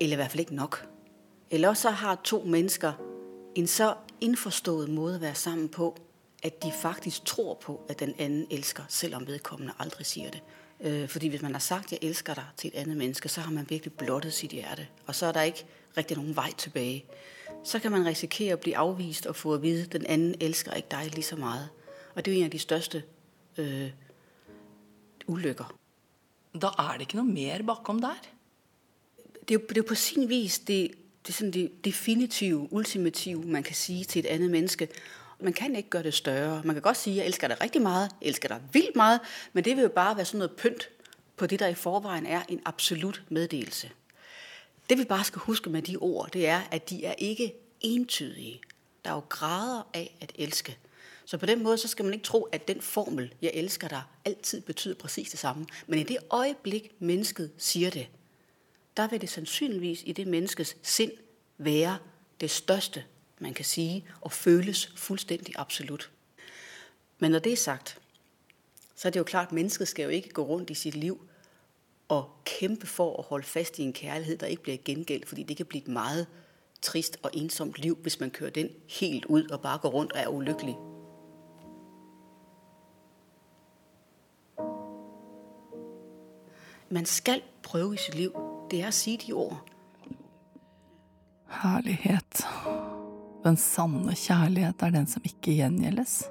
Eller 0.00 0.12
i 0.12 0.16
hvert 0.16 0.30
fall 0.30 0.40
ikke 0.40 0.54
nok. 0.54 0.88
Eller 1.50 1.74
så 1.74 1.90
har 1.90 2.20
to 2.24 2.42
mennesker 2.44 2.92
en 3.56 3.66
så 3.66 3.94
innforstått 4.20 4.90
måte 4.92 5.16
å 5.16 5.22
være 5.22 5.34
sammen 5.34 5.68
på, 5.68 5.96
at 6.42 6.62
de 6.62 6.72
faktisk 6.72 7.24
tror 7.24 7.54
på, 7.54 7.80
at 7.88 8.00
den 8.00 8.14
anden 8.18 8.46
elsker, 8.50 8.84
selvom 8.88 9.26
vedkommende 9.26 9.74
aldri 9.78 10.04
sier 10.04 10.30
det. 10.30 10.42
Øh, 10.80 11.08
fordi 11.08 11.28
hvis 11.28 11.42
man 11.42 11.52
har 11.52 11.60
sagt, 11.60 11.92
jeg 11.92 11.98
elsker 12.02 12.34
deg' 12.34 12.56
til 12.56 12.70
et 12.74 12.82
annet 12.82 12.96
menneske, 12.96 13.28
så 13.28 13.40
har 13.40 13.50
man 13.50 13.70
virkelig 13.70 13.92
blottet 13.92 14.34
sitt 14.34 14.52
hjerte. 14.52 14.86
Og 15.06 15.14
så 15.14 15.26
er 15.26 15.32
der 15.32 15.42
ikke 15.42 15.66
riktig 15.96 16.16
noen 16.16 16.36
vei 16.36 16.52
tilbage. 16.56 17.04
Så 17.64 17.78
kan 17.78 17.92
man 17.92 18.06
risikere 18.06 18.56
å 18.56 18.62
bli 18.62 18.74
avvist 18.78 19.26
og 19.26 19.36
få 19.36 19.56
å 19.56 19.60
vite 19.62 19.88
at 19.88 19.96
den 19.98 20.06
anden 20.06 20.34
elsker 20.40 20.76
ikke 20.76 20.94
deg 20.96 21.14
lige 21.14 21.30
så 21.30 21.36
mye. 21.36 21.68
Og 22.14 22.24
det 22.24 22.30
er 22.30 22.36
jo 22.36 22.40
en 22.40 22.50
av 22.50 22.54
de 22.54 22.58
største 22.62 23.02
øh, 23.58 23.90
ulykker. 25.28 25.74
Da 26.54 26.72
er 26.78 26.92
det 26.96 27.08
ikke 27.08 27.20
noe 27.20 27.32
mer 27.32 27.62
bakom 27.62 28.00
der. 28.00 28.18
det, 29.48 29.54
er 29.54 29.60
jo, 29.60 29.66
det 29.68 29.78
er 29.78 29.88
på 29.88 29.94
sin 29.94 30.28
vis 30.28 30.58
det, 30.58 30.90
det, 31.26 31.28
er 31.28 31.32
sådan 31.32 31.52
det 31.52 31.84
definitive, 31.84 32.72
ultimative, 32.72 33.42
man 33.46 33.62
kan 33.62 33.74
si 33.74 34.04
til 34.04 34.20
et 34.24 34.26
annet 34.26 34.50
menneske. 34.50 34.88
Man 35.40 35.52
kan 35.52 35.76
ikke 35.76 35.90
gjøre 35.90 36.02
det 36.02 36.14
større. 36.14 36.62
Man 36.64 36.74
kan 36.74 36.82
godt 36.82 36.96
si 36.96 37.16
jeg 37.16 37.26
elsker 37.26 37.48
deg 37.48 37.60
riktig 37.62 37.82
mye', 37.82 38.08
jeg 38.20 38.32
elsker 38.32 38.48
deg 38.48 38.60
vildt 38.72 38.96
mye', 38.96 39.18
men 39.52 39.64
det 39.64 39.76
vil 39.76 39.82
jo 39.82 39.88
bare 39.88 40.16
være 40.16 40.26
sånn 40.26 40.42
noe 40.42 40.48
pynt 40.48 40.88
på 41.36 41.46
det, 41.46 41.60
der 41.60 41.68
i 41.68 41.74
forvejen 41.74 42.26
er 42.26 42.42
en 42.48 42.60
absolut 42.64 43.22
meddelelse. 43.28 43.90
Det 44.88 44.98
vi 44.98 45.04
bare 45.04 45.24
skal 45.24 45.40
huske 45.40 45.70
med 45.70 45.82
de 45.82 45.96
ord, 45.96 46.30
det 46.32 46.46
er, 46.46 46.60
at 46.70 46.90
de 46.90 47.04
er 47.04 47.14
ikke 47.18 47.54
entydige. 47.80 48.60
Der 49.04 49.10
er 49.10 49.14
jo 49.14 49.22
grader 49.28 49.82
av 49.94 50.06
at 50.20 50.32
elske. 50.34 50.78
Så 51.24 51.38
på 51.38 51.46
den 51.46 51.62
måten 51.62 51.88
skal 51.88 52.04
man 52.04 52.14
ikke 52.14 52.24
tro, 52.24 52.42
at 52.42 52.68
den 52.68 52.80
formel, 52.80 53.34
jeg 53.42 53.50
elsker 53.54 53.88
deg' 53.88 54.02
altid 54.24 54.60
betyder 54.60 54.94
præcis 54.94 55.30
det 55.30 55.38
samme. 55.38 55.66
Men 55.86 55.98
i 55.98 56.02
det 56.02 56.16
øjeblik, 56.30 56.92
mennesket 56.98 57.52
sier 57.58 57.90
det, 57.90 58.06
der 58.96 59.08
vil 59.08 59.20
det 59.20 59.30
sannsynligvis 59.30 60.02
i 60.06 60.12
det 60.12 60.26
menneskets 60.26 60.76
sinn 60.82 61.10
være 61.58 61.98
det 62.40 62.50
største, 62.50 63.04
man 63.38 63.54
kan 63.54 63.64
sige, 63.64 64.04
og 64.20 64.32
føles 64.32 64.92
fuldstændig 64.96 65.54
absolut. 65.58 66.10
Men 67.18 67.30
når 67.30 67.38
det 67.38 67.52
er 67.52 67.56
sagt, 67.56 67.98
så 68.96 69.08
er 69.08 69.12
det 69.12 69.18
jo 69.18 69.24
klart, 69.24 69.46
at 69.46 69.52
mennesket 69.52 69.88
skal 69.88 70.02
jo 70.02 70.08
ikke 70.08 70.28
gå 70.28 70.42
rundt 70.42 70.70
i 70.70 70.74
sitt 70.74 70.94
liv 70.94 71.28
og 72.08 72.30
kæmpe 72.44 72.86
for 72.86 73.16
at 73.16 73.24
holde 73.24 73.46
fast 73.46 73.78
i 73.78 73.82
en 73.82 73.92
kærlighed, 73.92 74.38
der 74.38 74.46
ikke 74.46 74.62
bliver 74.62 74.78
gengældt, 74.84 75.28
fordi 75.28 75.42
det 75.42 75.56
kan 75.56 75.66
blive 75.66 75.82
et 75.82 75.88
meget 75.88 76.26
trist 76.82 77.18
og 77.22 77.30
ensomt 77.34 77.78
liv, 77.78 77.98
hvis 78.02 78.20
man 78.20 78.30
kører 78.30 78.50
den 78.50 78.68
helt 79.00 79.24
ud 79.24 79.48
og 79.48 79.60
bare 79.60 79.78
går 79.78 79.88
rundt 79.88 80.12
og 80.12 80.18
er 80.18 80.28
ulykkelig. 80.28 80.76
Man 86.90 87.06
skal 87.06 87.42
prøve 87.62 87.94
i 87.94 87.96
sit 87.96 88.14
liv, 88.14 88.32
det 88.70 88.82
er 88.82 88.86
at 88.86 88.94
sige 88.94 89.18
de 89.26 89.32
ord. 89.32 89.64
Herlighet. 91.62 92.46
Den 93.44 93.56
sanne 93.56 94.14
kjærlighet 94.14 94.74
er 94.80 94.90
den 94.90 95.06
som 95.06 95.22
ikke 95.24 95.38
gjengjeldes. 95.42 96.24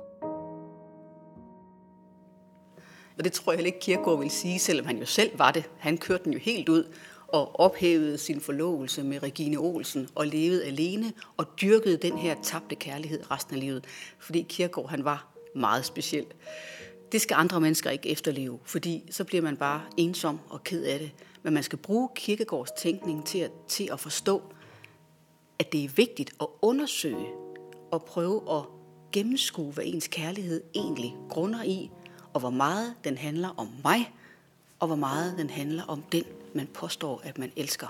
Og 3.17 3.23
det 3.23 3.31
tror 3.31 3.51
jeg 3.51 3.57
heller 3.57 3.67
ikke 3.67 3.79
Kirkegaard 3.79 4.19
vil 4.19 4.31
sige, 4.31 4.59
selvom 4.59 4.85
han 4.85 4.97
jo 4.97 5.05
selv 5.05 5.39
var 5.39 5.51
det. 5.51 5.63
Han 5.77 5.97
kørte 5.97 6.23
den 6.23 6.33
jo 6.33 6.39
helt 6.39 6.69
ud 6.69 6.83
og 7.27 7.59
ophævede 7.59 8.17
sin 8.17 8.41
forlovelse 8.41 9.03
med 9.03 9.23
Regine 9.23 9.57
Olsen 9.57 10.09
og 10.15 10.27
levede 10.27 10.65
alene 10.65 11.13
og 11.37 11.45
dyrkede 11.61 11.97
den 11.97 12.17
her 12.17 12.35
tabte 12.43 12.75
kærlighed 12.75 13.31
resten 13.31 13.55
af 13.55 13.61
livet. 13.61 13.85
Fordi 14.19 14.45
Kirkegaard, 14.49 14.89
han 14.89 15.05
var 15.05 15.27
meget 15.55 15.85
speciel. 15.85 16.25
Det 17.11 17.21
skal 17.21 17.35
andre 17.35 17.61
mennesker 17.61 17.89
ikke 17.89 18.09
efterleve, 18.09 18.59
fordi 18.63 19.03
så 19.11 19.23
bliver 19.23 19.41
man 19.41 19.57
bare 19.57 19.81
ensom 19.97 20.39
og 20.49 20.63
ked 20.63 20.83
af 20.83 20.99
det. 20.99 21.11
Men 21.43 21.53
man 21.53 21.63
skal 21.63 21.77
bruge 21.77 22.09
Kirkegaards 22.15 22.71
tænkning 22.71 23.25
til 23.25 23.39
at, 23.39 23.51
til 23.67 23.89
at 23.91 23.99
forstå, 23.99 24.41
at 25.59 25.71
det 25.71 25.83
er 25.83 25.89
vigtigt 25.89 26.31
at 26.41 26.47
undersøge 26.61 27.27
og 27.91 28.03
prøve 28.03 28.57
at 28.57 28.63
gennemskue, 29.11 29.71
hvad 29.71 29.83
ens 29.87 30.07
kærlighed 30.07 30.63
egentlig 30.75 31.15
grunder 31.29 31.63
i, 31.63 31.91
og 32.37 32.41
hvor 32.41 32.49
meget 32.49 32.93
den 33.03 33.17
handler 33.17 33.49
om 33.57 33.69
meg, 33.83 34.13
og 34.79 34.87
hvor 34.87 34.95
meget 34.95 35.37
den 35.37 35.49
handler 35.49 35.83
om 35.83 36.03
den, 36.11 36.23
man 36.53 36.67
påstår, 36.67 37.21
at 37.23 37.37
man 37.37 37.51
elsker. 37.55 37.87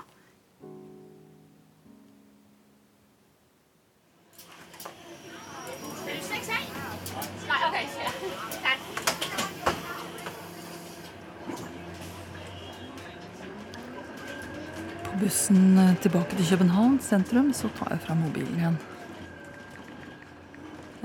På 15.04 15.18
bussen 15.20 15.78
eh, 15.78 16.00
tilbake 16.00 16.36
til 16.36 16.46
København 16.50 17.00
sentrum 17.00 17.52
så 17.52 17.68
tar 17.76 17.88
jeg 17.90 18.00
fram 18.00 18.16
mobilen 18.16 18.54
igjen. 18.54 18.78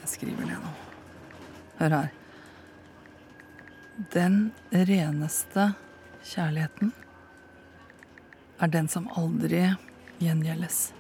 Jeg 0.02 0.10
skriver 0.10 0.46
ned 0.46 0.48
nå. 0.48 0.76
Hør 1.80 1.90
her. 1.90 2.23
Den 3.94 4.52
reneste 4.72 5.68
kjærligheten 6.26 6.90
er 8.58 8.72
den 8.74 8.88
som 8.90 9.06
aldri 9.14 9.68
gjengjeldes. 10.18 10.94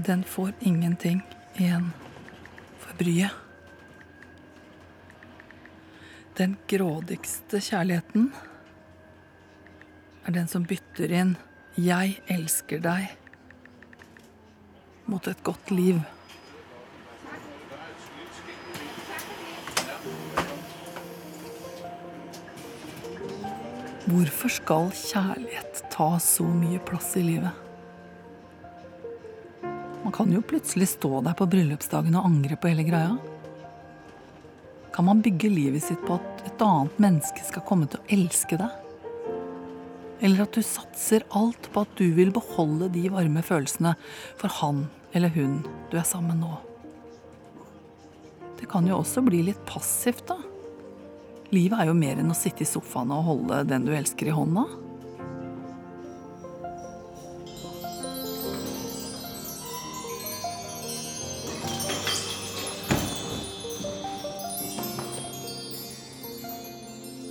Den 0.00 0.22
får 0.24 0.54
ingenting 0.64 1.20
igjen 1.60 1.90
for 2.80 2.96
bryet. 2.96 3.34
Den 6.40 6.56
grådigste 6.72 7.60
kjærligheten 7.60 8.30
er 10.24 10.36
den 10.38 10.48
som 10.48 10.64
bytter 10.64 11.12
inn 11.12 11.36
'jeg 11.76 12.16
elsker 12.32 12.80
deg' 12.80 13.12
mot 15.04 15.28
et 15.28 15.42
godt 15.44 15.70
liv. 15.70 16.00
Hvorfor 24.10 24.50
skal 24.50 24.88
kjærlighet 24.96 25.84
ta 25.92 26.16
så 26.18 26.42
mye 26.42 26.80
plass 26.82 27.12
i 27.20 27.22
livet? 27.22 27.52
Man 30.02 30.14
kan 30.16 30.32
jo 30.34 30.40
plutselig 30.42 30.88
stå 30.96 31.20
der 31.22 31.36
på 31.38 31.46
bryllupsdagen 31.52 32.16
og 32.18 32.26
angre 32.26 32.58
på 32.58 32.72
hele 32.72 32.86
greia. 32.88 33.12
Kan 34.90 35.06
man 35.06 35.22
bygge 35.22 35.52
livet 35.52 35.84
sitt 35.84 36.02
på 36.08 36.16
at 36.16 36.42
et 36.48 36.64
annet 36.66 36.98
menneske 36.98 37.44
skal 37.46 37.62
komme 37.68 37.86
til 37.86 38.00
å 38.00 38.10
elske 38.16 38.58
deg? 38.58 38.74
Eller 40.24 40.42
at 40.42 40.58
du 40.58 40.64
satser 40.66 41.28
alt 41.30 41.70
på 41.70 41.86
at 41.86 41.94
du 42.00 42.08
vil 42.16 42.34
beholde 42.34 42.90
de 42.90 43.06
varme 43.14 43.44
følelsene 43.46 43.94
for 44.40 44.50
han 44.58 44.88
eller 45.14 45.30
hun 45.36 45.60
du 45.92 46.00
er 46.00 46.08
sammen 46.08 46.42
nå? 46.42 46.56
Det 48.58 48.66
kan 48.72 48.90
jo 48.90 48.98
også 48.98 49.22
bli 49.22 49.44
litt 49.52 49.62
passivt, 49.70 50.26
da. 50.34 50.49
Livet 51.50 51.80
er 51.82 51.88
jo 51.88 51.96
mer 51.98 52.20
enn 52.22 52.30
å 52.30 52.34
sitte 52.38 52.62
i 52.62 52.68
sofaen 52.68 53.10
og 53.10 53.24
holde 53.26 53.64
den 53.66 53.82
du 53.82 53.90
elsker 53.90 54.28
i 54.30 54.34
hånda. 54.34 54.62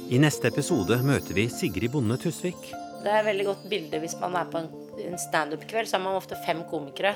I 0.10 0.18
neste 0.20 0.50
episode 0.50 0.98
møter 1.06 1.38
vi 1.38 1.46
Sigrid 1.54 1.94
Bonde 1.94 2.18
Tusvik. 2.20 2.74
Det 3.00 3.08
er 3.08 3.22
et 3.22 3.28
veldig 3.30 3.46
godt 3.48 3.70
bilde 3.72 4.02
hvis 4.04 4.18
man 4.20 4.36
er 4.36 4.50
på 4.52 4.60
en, 4.66 4.68
standup-kveld, 5.30 5.88
så 5.88 5.96
er 5.96 6.04
man 6.04 6.18
ofte 6.20 6.36
fem 6.44 6.66
komikere. 6.68 7.14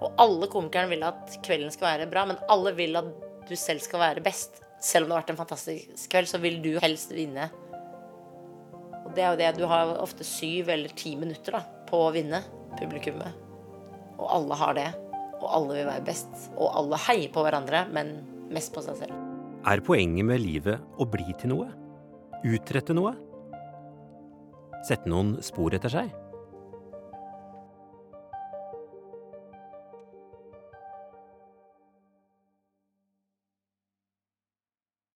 Og 0.00 0.16
alle 0.22 0.48
komikerne 0.48 0.94
vil 0.94 1.04
at 1.04 1.36
kvelden 1.44 1.74
skal 1.74 1.90
være 1.90 2.08
bra, 2.08 2.24
men 2.30 2.40
alle 2.48 2.72
vil 2.78 2.96
at 3.02 3.12
du 3.50 3.54
selv 3.58 3.84
skal 3.84 4.00
være 4.06 4.24
best. 4.24 4.62
Selv 4.80 5.04
om 5.04 5.10
det 5.10 5.16
har 5.16 5.24
vært 5.24 5.32
en 5.34 5.40
fantastisk 5.40 6.10
kveld, 6.12 6.30
så 6.30 6.38
vil 6.42 6.60
du 6.62 6.70
helst 6.82 7.10
vinne. 7.14 7.48
Og 9.04 9.10
det 9.16 9.24
er 9.24 9.32
jo 9.32 9.40
det, 9.40 9.50
du 9.58 9.66
har 9.70 9.96
ofte 9.98 10.26
syv 10.26 10.70
eller 10.74 10.92
ti 10.98 11.14
minutter 11.18 11.58
da, 11.58 11.62
på 11.88 12.04
å 12.06 12.12
vinne 12.14 12.42
publikummet. 12.78 13.34
Og 14.18 14.26
alle 14.34 14.58
har 14.60 14.76
det. 14.78 14.88
Og 15.38 15.48
alle 15.54 15.80
vil 15.80 15.88
være 15.88 16.06
best. 16.06 16.30
Og 16.56 16.70
alle 16.78 16.98
heier 17.08 17.30
på 17.34 17.42
hverandre, 17.46 17.86
men 17.94 18.18
mest 18.54 18.74
på 18.74 18.82
seg 18.84 19.00
selv. 19.02 19.24
Er 19.68 19.82
poenget 19.84 20.26
med 20.26 20.42
livet 20.42 20.98
å 20.98 21.06
bli 21.10 21.26
til 21.40 21.54
noe? 21.54 21.68
Utrette 22.46 22.94
noe? 22.94 23.16
Sette 24.86 25.10
noen 25.10 25.36
spor 25.42 25.74
etter 25.74 25.90
seg? 25.92 26.12